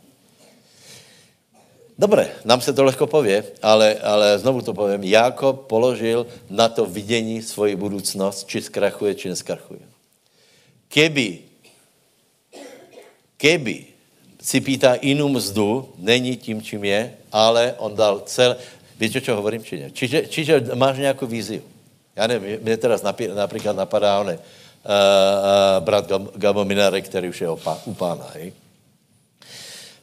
[1.97, 5.03] Dobré, nám se to lehko pově, ale, ale znovu to povím.
[5.03, 9.79] Jakob položil na to vidění svoji budoucnost, či zkrachuje, či neskrachuje.
[10.87, 11.39] Keby,
[13.37, 13.85] keby
[14.41, 18.57] si pýtá jinou mzdu, není tím, čím je, ale on dal cel...
[18.99, 19.87] Víte, čo hovorím, či ne?
[19.89, 21.61] Čiže, čiže máš nějakou víziu.
[22.15, 23.01] Já nevím, mě teraz
[23.35, 28.53] například napadá one, uh, uh, brat Gabo Minare, který už je opa, u pána, hej?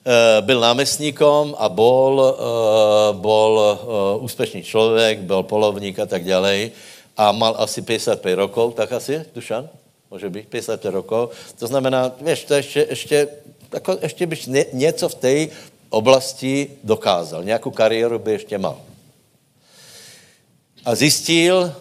[0.09, 6.71] Uh, byl námestníkom a bol, uh, bol uh, úspěšný člověk, byl polovník a tak dále
[7.17, 9.69] a mal asi 55 rokov, tak asi, Dušan?
[10.11, 11.31] Může být 55 rokov.
[11.59, 13.29] To znamená, víš, to ještě, ještě,
[13.73, 15.49] jako ještě byš ně, něco v té
[15.91, 17.45] oblasti dokázal.
[17.45, 18.81] Nějakou kariéru by ještě mal.
[20.85, 21.73] A zjistil,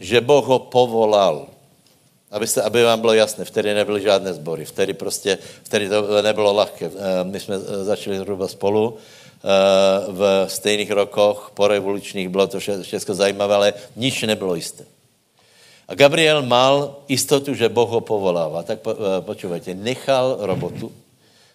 [0.00, 1.46] že Boh ho povolal.
[2.34, 6.86] Abyste, aby vám bylo jasné, vtedy nebyly žádné sbory, vtedy prostě, vtedy to nebylo lehké.
[6.86, 9.48] Eh, my jsme eh, začali zhruba spolu eh,
[10.08, 14.82] v stejných rokoch, po revolučních, bylo to všechno zajímavé, ale nič nebylo jisté.
[15.88, 18.66] A Gabriel mal istotu, že Boh ho povolává.
[18.66, 20.90] Tak po, počúvajte, nechal robotu,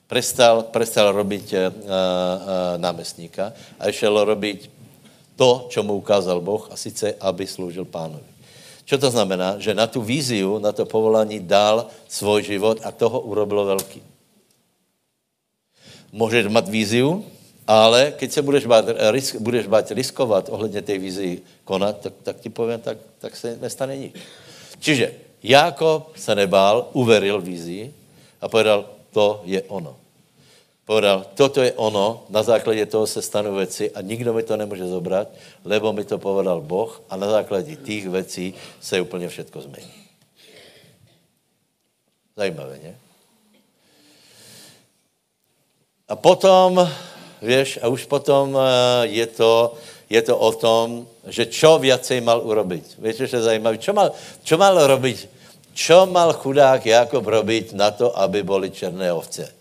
[0.08, 1.76] prestal, prestal robiť
[2.78, 3.52] námestníka
[3.82, 4.70] a šel robiť
[5.34, 8.39] to, čo mu ukázal Boh, a sice, aby slúžil pánovi.
[8.90, 9.62] Čo to znamená?
[9.62, 14.02] Že na tu víziu, na to povolání dal svůj život a toho urobilo velký.
[16.10, 17.26] Můžeš mít víziu,
[17.70, 22.36] ale keď se budeš bát, risk, budeš bát riskovat ohledně té vízy konat, tak, tak
[22.40, 24.18] ti povím, tak, tak se nestane nic.
[24.80, 25.14] Čiže
[25.44, 27.94] Jákob se nebál, uveril vízi
[28.42, 30.09] a povedal, to je ono.
[30.90, 34.90] Povedal, toto je ono, na základě toho se stanu věci a nikdo mi to nemůže
[34.90, 35.30] zobrat,
[35.62, 39.94] lebo mi to povedal Boh a na základě těch věcí se úplně všetko změní.
[42.38, 42.98] Zajímavé, ne?
[46.10, 46.90] A potom,
[47.42, 49.78] víš, a už potom eh, je to,
[50.10, 52.98] je to o tom, že čo viacej mal urobiť.
[52.98, 53.78] Víte, že je zajímavé?
[53.78, 54.10] Čo mal,
[54.42, 55.30] čo mal robiť?
[55.70, 59.59] Čo mal chudák Jakob robiť na to, aby boli černé ovce?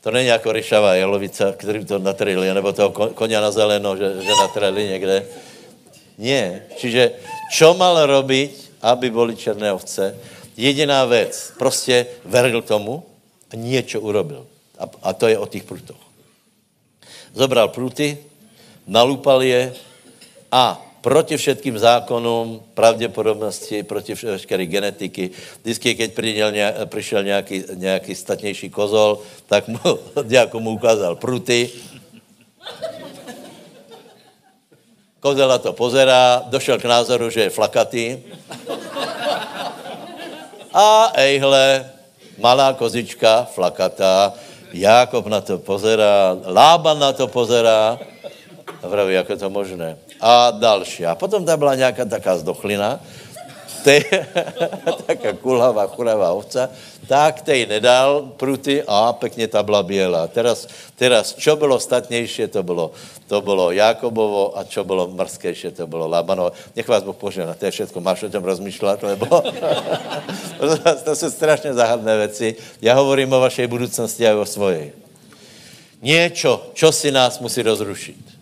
[0.00, 4.32] To není jako ryšavá jelovica, kterým to natrili, nebo toho koně na zeleno, že, že
[4.40, 5.26] natreli někde.
[6.20, 6.68] Nie.
[6.76, 7.16] Čiže
[7.48, 10.12] čo mal robiť, aby boli černé ovce?
[10.56, 11.52] Jediná věc.
[11.58, 13.02] Prostě veril tomu
[13.52, 14.46] a něco urobil.
[14.78, 16.00] A, a to je o těch prutoch.
[17.34, 18.18] Zobral pruty,
[18.86, 19.72] nalupal je
[20.52, 25.30] a proti všetkým zákonům pravděpodobnosti, proti veškeré genetiky.
[25.62, 26.10] Vždycky, keď
[26.84, 29.78] přišel nějaký, nějaký statnější kozol, tak mu,
[30.28, 31.70] jako mu ukázal pruty.
[35.20, 38.18] Kozel na to pozerá, došel k názoru, že je flakatý.
[40.72, 41.90] A ejhle,
[42.38, 44.32] malá kozička, flakatá,
[44.72, 47.98] Jákob na to pozerá, Lában na to pozerá
[48.82, 51.06] a praví, jak je to možné a další.
[51.06, 53.00] A potom tam byla nějaká taká zdochlina,
[53.84, 54.00] te,
[55.06, 56.68] taká kulhavá, chudavá ovca,
[57.08, 60.26] tak tej nedal pruty a pekně ta byla bělá.
[60.28, 62.90] Teraz, teraz čo bylo statnější, to bylo,
[63.26, 66.52] to bylo Jakobovo a čo bylo mrzkejší, to bylo Labanovo.
[66.76, 69.26] Nech vás Boh požehná, to je všetko, máš o tom rozmýšlet, lebo
[71.04, 72.56] to jsou strašně záhadné věci.
[72.82, 74.92] Já hovorím o vašej budoucnosti a o svojej.
[76.02, 78.39] Něco, čo si nás musí rozrušit.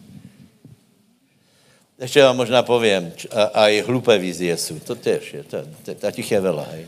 [1.99, 3.13] Ještě vám možná povím,
[3.55, 6.87] a, i hlupé vizie jsou, to tež je, to, to, to těch je veľa, hej.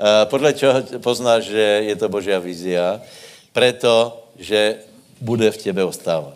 [0.00, 3.04] A podle čeho poznáš, že je to Božia vizia?
[3.52, 4.82] Preto, že
[5.20, 6.34] bude v těbe ostávat.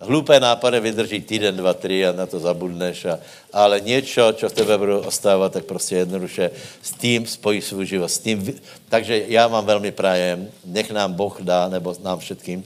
[0.00, 3.18] Hlupé nápady vydrží týden, dva, tři a na to zabudneš, a,
[3.52, 6.50] ale něco, co v tebe bude ostávat, tak prostě jednoduše
[6.82, 8.08] s tím spojí svůj život.
[8.08, 12.64] S tím, takže já vám velmi prajem, nech nám Boh dá, nebo nám všetkým,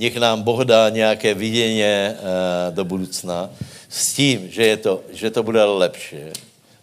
[0.00, 3.50] nech nám Boh dá nějaké vidění uh, do budoucna
[3.88, 6.16] s tím, že, je to, že to bude lepší,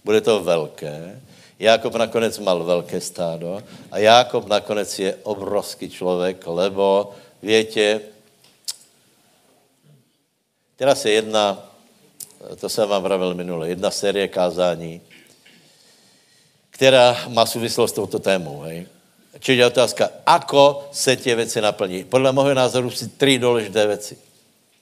[0.06, 1.22] bude to velké.
[1.60, 7.12] Jákob nakonec mal velké stádo a Jákob nakonec je obrovský člověk, lebo
[7.42, 8.02] větě,
[10.76, 11.72] teraz je jedna,
[12.60, 15.02] to jsem vám pravil minule, jedna série kázání,
[16.70, 18.86] která má souvislost s touto témou, hej.
[19.40, 22.04] Čiže je otázka, ako se tě věci naplní.
[22.04, 24.18] Podle mého názoru si tři důležité věci.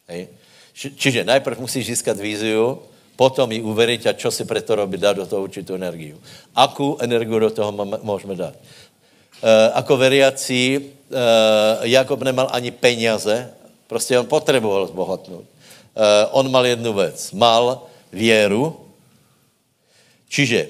[0.07, 0.27] Hej.
[0.73, 2.79] Čiže najprv musíš získat víziu,
[3.15, 6.19] potom ji uveriť a čo si pre to robiť, dát do toho určitou energiu.
[6.51, 7.71] Akou energiu do toho
[8.03, 8.55] můžeme dát?
[8.55, 10.81] E, ako veriací, e,
[11.87, 13.55] Jakob nemal ani peněze,
[13.87, 15.45] prostě on potřeboval zbohatnout.
[16.31, 17.31] on mal jednu věc.
[17.31, 17.81] Mal
[18.11, 18.75] věru,
[20.29, 20.67] čiže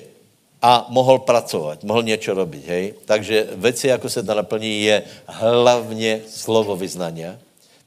[0.65, 2.93] a mohl pracovat, mohl něco robit, hej.
[3.05, 7.37] Takže věci, jako se to naplní, je hlavně slovo vyznania.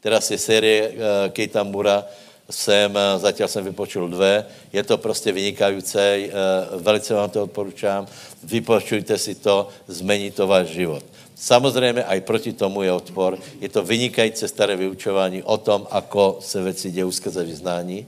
[0.00, 0.94] Teraz je série uh,
[1.34, 2.06] Kejta Mura,
[2.50, 8.06] jsem, uh, zatím jsem vypočul dvě, je to prostě vynikající, uh, velice vám to odporučám,
[8.46, 11.02] vypočujte si to, zmení to váš život.
[11.34, 13.38] Samozřejmě aj proti tomu je odpor.
[13.60, 18.06] Je to vynikající staré vyučování o tom, ako se věci dějí skrze vyznání.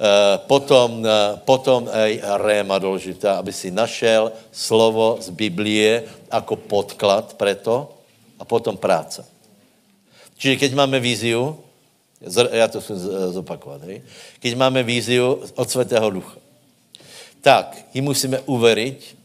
[0.00, 7.36] Eh, potom, eh, potom aj réma důležitá, aby si našel slovo z Biblie jako podklad
[7.36, 7.84] pre to
[8.40, 9.28] a potom práca.
[10.40, 11.52] Čiže keď máme víziu,
[12.52, 12.96] já to musím
[13.28, 14.00] zopakovat, hej?
[14.40, 16.40] keď máme víziu od Svatého Ducha,
[17.44, 19.16] tak ji musíme uveriť,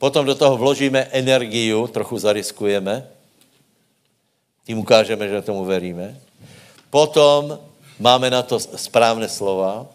[0.00, 3.04] potom do toho vložíme energiu, trochu zariskujeme,
[4.64, 6.16] tím ukážeme, že tomu veríme.
[6.88, 7.67] Potom
[7.98, 9.86] máme na to správné slova,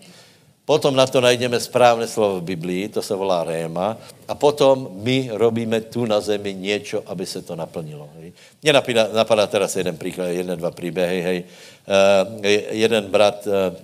[0.63, 5.35] Potom na to najdeme správné slovo v Biblii, to se volá réma, a potom my
[5.35, 8.09] robíme tu na zemi něco, aby se to naplnilo.
[8.15, 8.33] Hej.
[8.63, 11.21] Mně napadá, napadá teraz jeden příklad, jeden, dva příběhy.
[11.21, 11.43] Hej.
[11.43, 13.75] Uh, jeden brat uh,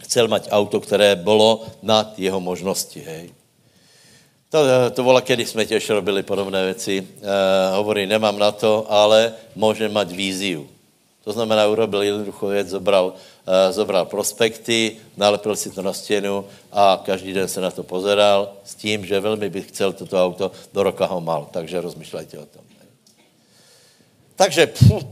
[0.00, 3.00] chcel mať auto, které bylo nad jeho možnosti.
[3.00, 3.30] Hej.
[4.50, 7.04] To, to bylo, kedy jsme těž robili podobné věci.
[7.04, 7.28] Uh,
[7.76, 10.68] hovorí, nemám na to, ale můžem mať víziu.
[11.24, 13.37] To znamená, urobil jednoduchou věc, zobral Eh,
[13.70, 18.74] zobral prospekty, nalepil si to na stěnu a každý den se na to pozeral s
[18.74, 22.62] tím, že velmi bych chcel toto auto, do roka ho mal, takže rozmýšlejte o tom.
[24.36, 25.06] Takže pff,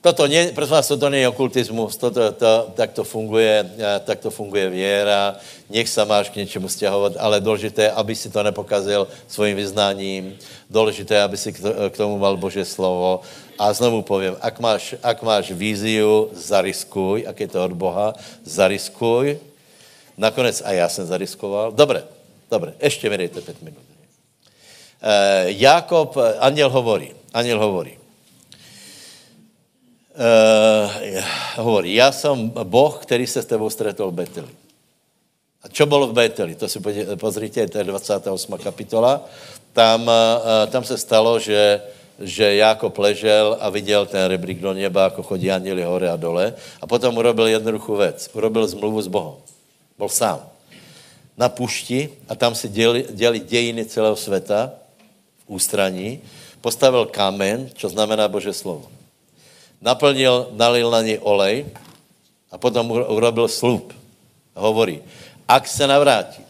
[0.00, 4.30] toto nie, prosím vás, toto je okultismus, toto, to, tak, to funguje, eh, tak to
[4.30, 5.36] funguje věra,
[5.70, 10.38] nech se máš k něčemu stěhovat, ale důležité, aby si to nepokazil svým vyznáním,
[10.70, 11.52] důležité, aby si
[11.90, 13.20] k tomu mal Bože slovo,
[13.58, 18.14] a znovu povím, ak máš, ak máš víziu, zariskuj, ak je to od Boha,
[18.46, 19.34] zariskuj.
[20.14, 21.72] Nakonec a já jsem zariskoval.
[21.74, 22.06] Dobre,
[22.50, 23.82] dobre, ještě mi dejte pět minut.
[25.02, 27.97] E, Jakob, anděl hovorí, anděl hovorí.
[30.18, 31.24] E,
[31.56, 34.48] hovorí, já jsem Boh, který se s tebou stretol v Beteli.
[35.62, 36.54] A čo bylo v Beteli?
[36.54, 36.80] To si
[37.16, 38.58] pozrite, to je 28.
[38.58, 39.24] kapitola.
[39.72, 41.80] Tam, e, tam se stalo, že
[42.18, 46.54] že Jákob ležel a viděl ten rebrík do neba, jako chodí anděli hore a dole.
[46.80, 48.30] A potom urobil jednoduchou věc.
[48.32, 49.34] Urobil zmluvu s Bohem.
[49.98, 50.42] Byl sám.
[51.36, 54.70] Na pušti a tam se děli, děli dějiny celého světa
[55.46, 56.20] v ústraní.
[56.60, 58.97] Postavil kámen, čo znamená Bože slovo.
[59.80, 61.66] Naplnil, nalil na něj olej
[62.50, 63.94] a potom urobil slup.
[64.54, 65.02] Hovorí,
[65.48, 66.42] ak se navrátí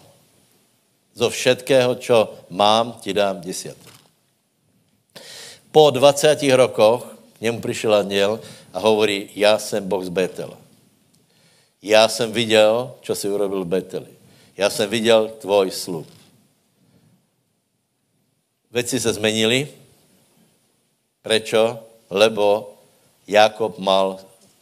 [1.13, 3.77] zo všetkého, čo mám, ti dám desiat
[5.79, 7.07] po 20 rokoch
[7.39, 8.41] k němu přišel anděl
[8.73, 10.59] a hovorí, já jsem Boh z Betela.
[11.83, 14.11] Já jsem viděl, co si urobil v Beteli.
[14.57, 16.07] Já jsem viděl tvoj slub.
[18.71, 19.69] Věci se zmenili.
[21.23, 21.79] Prečo?
[22.11, 22.75] Lebo
[23.29, 24.19] Jakob mal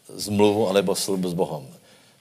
[0.09, 1.67] zmluvu alebo slub s Bohem.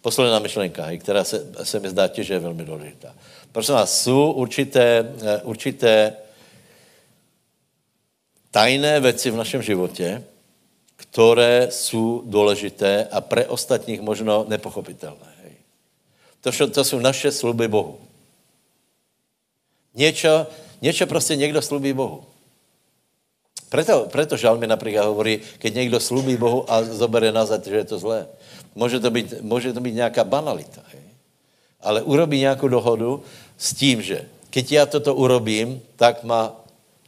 [0.01, 3.15] Posledná myšlenka, která se, se mi zdá těž je velmi důležitá.
[3.51, 6.13] Prosím vás, jsou určité, eh, určité
[8.51, 10.23] tajné věci v našem životě,
[10.95, 15.33] které jsou důležité a pre ostatních možno nepochopitelné.
[15.43, 15.51] Hej.
[16.41, 17.99] To, to jsou naše sluby Bohu.
[19.93, 20.47] Něco,
[20.81, 22.25] něco prostě někdo slubí Bohu.
[23.75, 27.99] Preto, preto žalmy například hovorí, keď někdo slubí Bohu a zobere nazad, že je to
[27.99, 28.27] zlé.
[28.75, 30.79] Může to být, může to být nějaká banalita.
[30.95, 31.03] Hej.
[31.81, 33.23] Ale urobí nějakou dohodu
[33.57, 36.55] s tím, že keď já toto urobím, tak má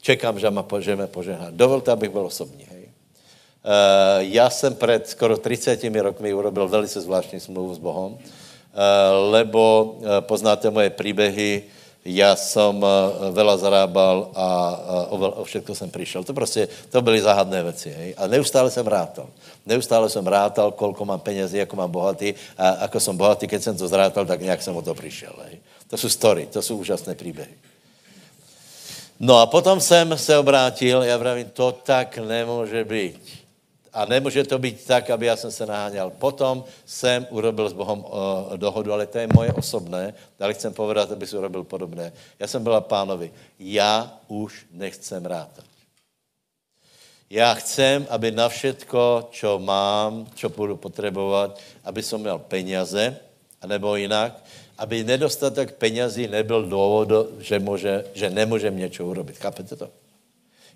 [0.02, 1.48] čekám, že, ma, že mě požehná.
[1.56, 2.68] Dovolte, abych byl osobní.
[2.72, 2.84] Hej.
[2.84, 8.20] Uh, já jsem před skoro 30 rokmi urobil velice zvláštní smlouvu s Bohem, uh,
[9.32, 11.64] lebo uh, poznáte moje příběhy,
[12.08, 12.90] já jsem uh,
[13.32, 14.80] vela zarábal a
[15.12, 16.24] uh, o, všechno jsem přišel.
[16.24, 17.90] To prostě, to byly záhadné věci.
[17.90, 18.16] Hej.
[18.18, 19.28] A neustále jsem rátal.
[19.66, 22.34] Neustále jsem rátal, kolko mám penězí, jako mám bohatý.
[22.58, 25.34] A ako jsem bohatý, keď jsem to zrátal, tak nějak jsem o to přišel.
[25.44, 25.60] Hej.
[25.90, 27.52] To jsou story, to jsou úžasné příběhy.
[29.20, 33.37] No a potom jsem se obrátil, já vravím, to tak nemůže být.
[33.98, 36.10] A nemůže to být tak, aby já jsem se naháněl.
[36.10, 41.12] Potom jsem urobil s Bohem uh, dohodu, ale to je moje osobné, ale chcem povedat,
[41.12, 42.14] aby si urobil podobné.
[42.40, 45.66] Já jsem byla pánovi, já už nechcem rátat.
[47.30, 53.18] Já chcem, aby na všetko, čo mám, čo budu potřebovat, aby som měl peněze,
[53.62, 54.46] anebo jinak,
[54.78, 59.38] aby nedostatek penězí nebyl důvod, že, může, že nemůžem něco urobit.
[59.38, 59.90] Chápete to?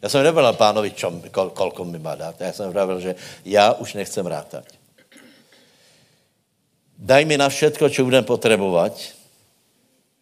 [0.01, 2.41] Já jsem nebyl pánovi, čom, kol, kolko mi má dát.
[2.41, 4.63] Já jsem pravil, že já už nechcem rátat.
[7.01, 8.93] daj mi na všetko, čo budem potřebovat.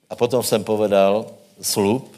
[0.09, 1.27] A potom jsem povedal
[1.61, 2.15] slub,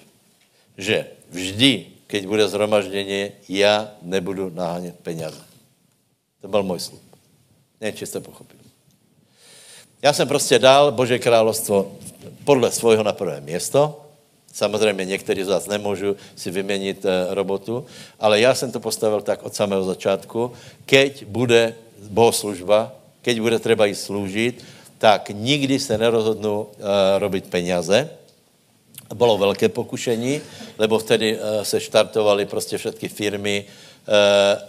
[0.77, 5.43] že vždy, keď bude zhromaždění, já nebudu nahánět peněze.
[6.41, 7.01] To byl můj slub.
[7.81, 8.61] Nevím, či jste pochopili.
[10.01, 11.91] Já jsem prostě dal Bože královstvo
[12.43, 14.05] podle svého na prvé město.
[14.53, 17.85] Samozřejmě někteří z vás nemůžu si vyměnit e, robotu,
[18.19, 20.51] ale já jsem to postavil tak od samého začátku.
[20.85, 21.75] Keď bude
[22.09, 22.91] bohoslužba,
[23.21, 24.63] keď bude třeba jít sloužit,
[24.97, 28.09] tak nikdy se nerozhodnu e, robit peněze.
[29.15, 30.41] Bylo velké pokušení,
[30.77, 33.65] lebo vtedy e, se štartovaly prostě všechny firmy,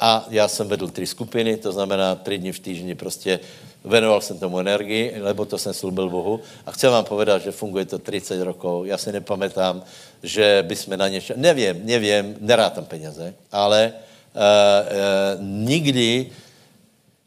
[0.00, 3.40] a já jsem vedl tři skupiny, to znamená tři dny v týždni prostě
[3.84, 6.40] Venoval jsem tomu energii, lebo to jsem slubil Bohu.
[6.66, 8.86] A chci vám povedat, že funguje to 30 rokov.
[8.86, 9.82] Já si nepamätám,
[10.22, 11.40] že bychom na něčem...
[11.40, 16.30] Nevím, nevím, nerátám peněze, ale uh, uh, nikdy,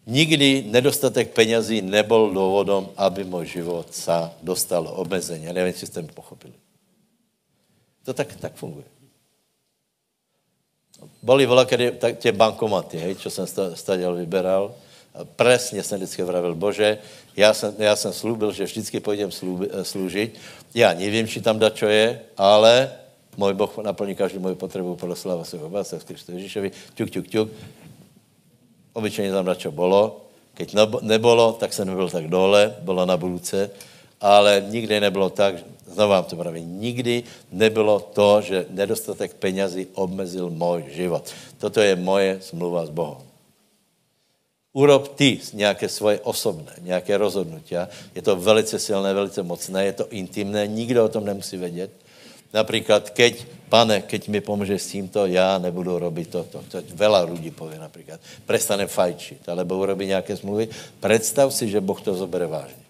[0.07, 5.45] nikdy nedostatek penězí nebyl důvodem, aby můj život se dostal obmezení.
[5.45, 6.53] Nevím, jestli jste mi pochopili.
[8.05, 8.85] To tak, tak funguje.
[11.23, 14.73] Boli vola, kedy tě bankomaty, hej, čo jsem staděl vyberal,
[15.23, 16.97] Presně jsem vždycky vravil, Bože,
[17.37, 19.31] já jsem, já jsem slúbil, že vždycky půjdem
[19.83, 20.39] sloužit.
[20.73, 22.91] Já nevím, či tam čo je, ale
[23.37, 26.71] můj Boh naplní každou moji potřebu podle slava svého Otce v Kristu Ježíšovi.
[26.95, 27.49] Ťuk, ťuk, ťuk.
[28.93, 30.21] Obyčejně tam čo bolo.
[30.53, 33.69] Keď nebolo, tak jsem nebyl tak dole, bylo na budouce,
[34.21, 35.55] ale nikdy nebylo tak,
[35.87, 41.27] znovu vám to pravím, nikdy nebylo to, že nedostatek penězí obmezil můj život.
[41.59, 43.34] Toto je moje smluva s Bohem
[44.75, 47.87] urob ty nějaké svoje osobné, nějaké rozhodnutia.
[48.15, 51.91] Je to velice silné, velice mocné, je to intimné, nikdo o tom nemusí vědět.
[52.53, 56.63] Například, keď, pane, keď mi pomůže s tímto, já nebudu robit toto.
[56.71, 58.19] To, to veľa lidí pově například.
[58.45, 60.67] Prestane fajčit, alebo urobí nějaké smluvy.
[60.99, 62.83] Představ si, že Boh to zobere vážně.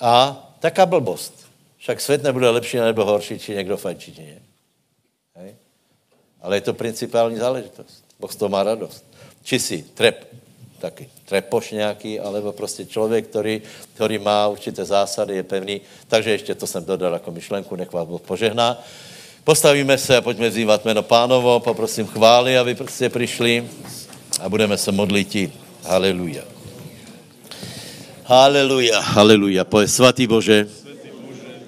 [0.00, 1.48] A taká blbost.
[1.76, 4.40] Však svět nebude lepší nebo horší, či někdo fajčí, či ne.
[6.40, 8.04] Ale je to principální záležitost.
[8.20, 9.04] Boh toho má radost
[9.44, 10.34] či si trep,
[10.78, 13.62] taky trepoš nějaký, alebo prostě člověk, který,
[13.94, 15.80] který má určité zásady, je pevný.
[16.08, 18.82] Takže ještě to jsem dodal jako myšlenku, nech vás Boh požehná.
[19.44, 23.68] Postavíme se a pojďme vzývat jméno pánovo, poprosím chvály, aby prostě přišli
[24.40, 25.36] a budeme se modlit.
[25.82, 26.42] Haleluja.
[28.24, 29.64] Haleluja, haleluja.
[29.64, 30.66] Poje, svatý Bože,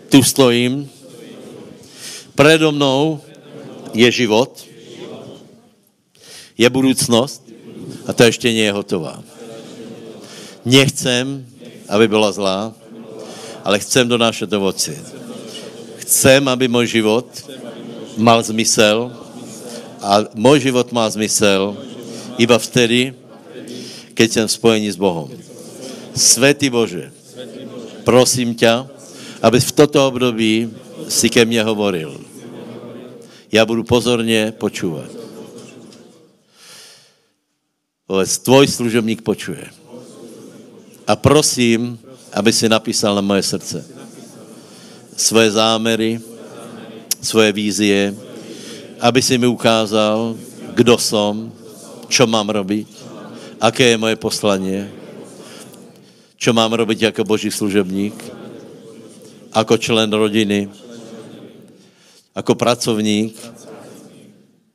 [0.09, 0.91] tu stojím,
[2.35, 3.21] predo mnou
[3.95, 4.67] je život,
[6.59, 7.42] je budoucnost,
[8.07, 9.23] a to ještě nie je hotová.
[10.65, 11.47] Nechcem,
[11.89, 12.75] aby byla zlá,
[13.65, 14.99] ale chcem donášet ovoci.
[15.97, 17.27] Chcem, aby můj život
[18.17, 19.13] mal zmysel
[20.03, 21.77] a můj život má zmysel
[22.39, 23.15] iba vtedy,
[24.15, 25.39] keď jsem spojení s Bohem.
[26.15, 27.13] Světý Bože,
[28.05, 28.71] prosím tě,
[29.43, 30.71] aby v toto období
[31.09, 32.21] si ke mně hovoril.
[33.53, 35.22] Já budu pozorně počúvat.
[38.07, 39.63] Povedz, tvoj služebník počuje.
[41.07, 41.99] A prosím,
[42.35, 44.03] aby si napísal na moje srdce
[45.17, 46.19] svoje zámery,
[47.21, 48.11] svoje vízie,
[48.99, 50.35] aby si mi ukázal,
[50.75, 51.53] kdo som,
[52.09, 52.89] čo mám robiť,
[53.61, 54.89] aké je moje poslanie,
[56.35, 58.17] čo mám robiť jako boží služebník,
[59.53, 60.67] ako člen rodiny,
[62.35, 63.37] ako pracovník.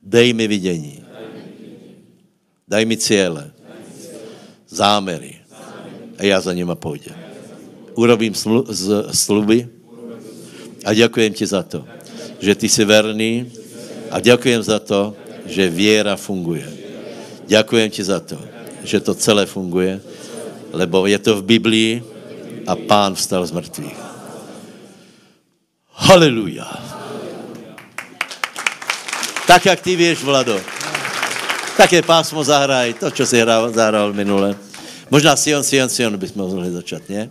[0.00, 1.07] Dej mi vidění.
[2.68, 3.50] Daj mi cíle,
[4.68, 5.40] zámery
[6.18, 7.16] a já za nima půjdem.
[7.94, 9.68] Urobím slu, z, sluby
[10.84, 11.84] a děkujem ti za to,
[12.40, 13.52] že ty jsi verný
[14.10, 15.16] a děkujem za to,
[15.46, 16.72] že věra funguje.
[17.46, 18.38] Děkujem ti za to,
[18.84, 20.00] že to celé funguje,
[20.72, 22.02] lebo je to v Biblii
[22.66, 23.98] a pán vstal z mrtvých.
[25.92, 26.68] Haleluja.
[29.46, 30.77] Tak, jak ty věš, Vlado.
[31.78, 34.56] Také pásmo zahraj, to, co si hrál, zahrál minule.
[35.10, 37.30] Možná Sion, Sion, Sion bychom mohli začat, ne?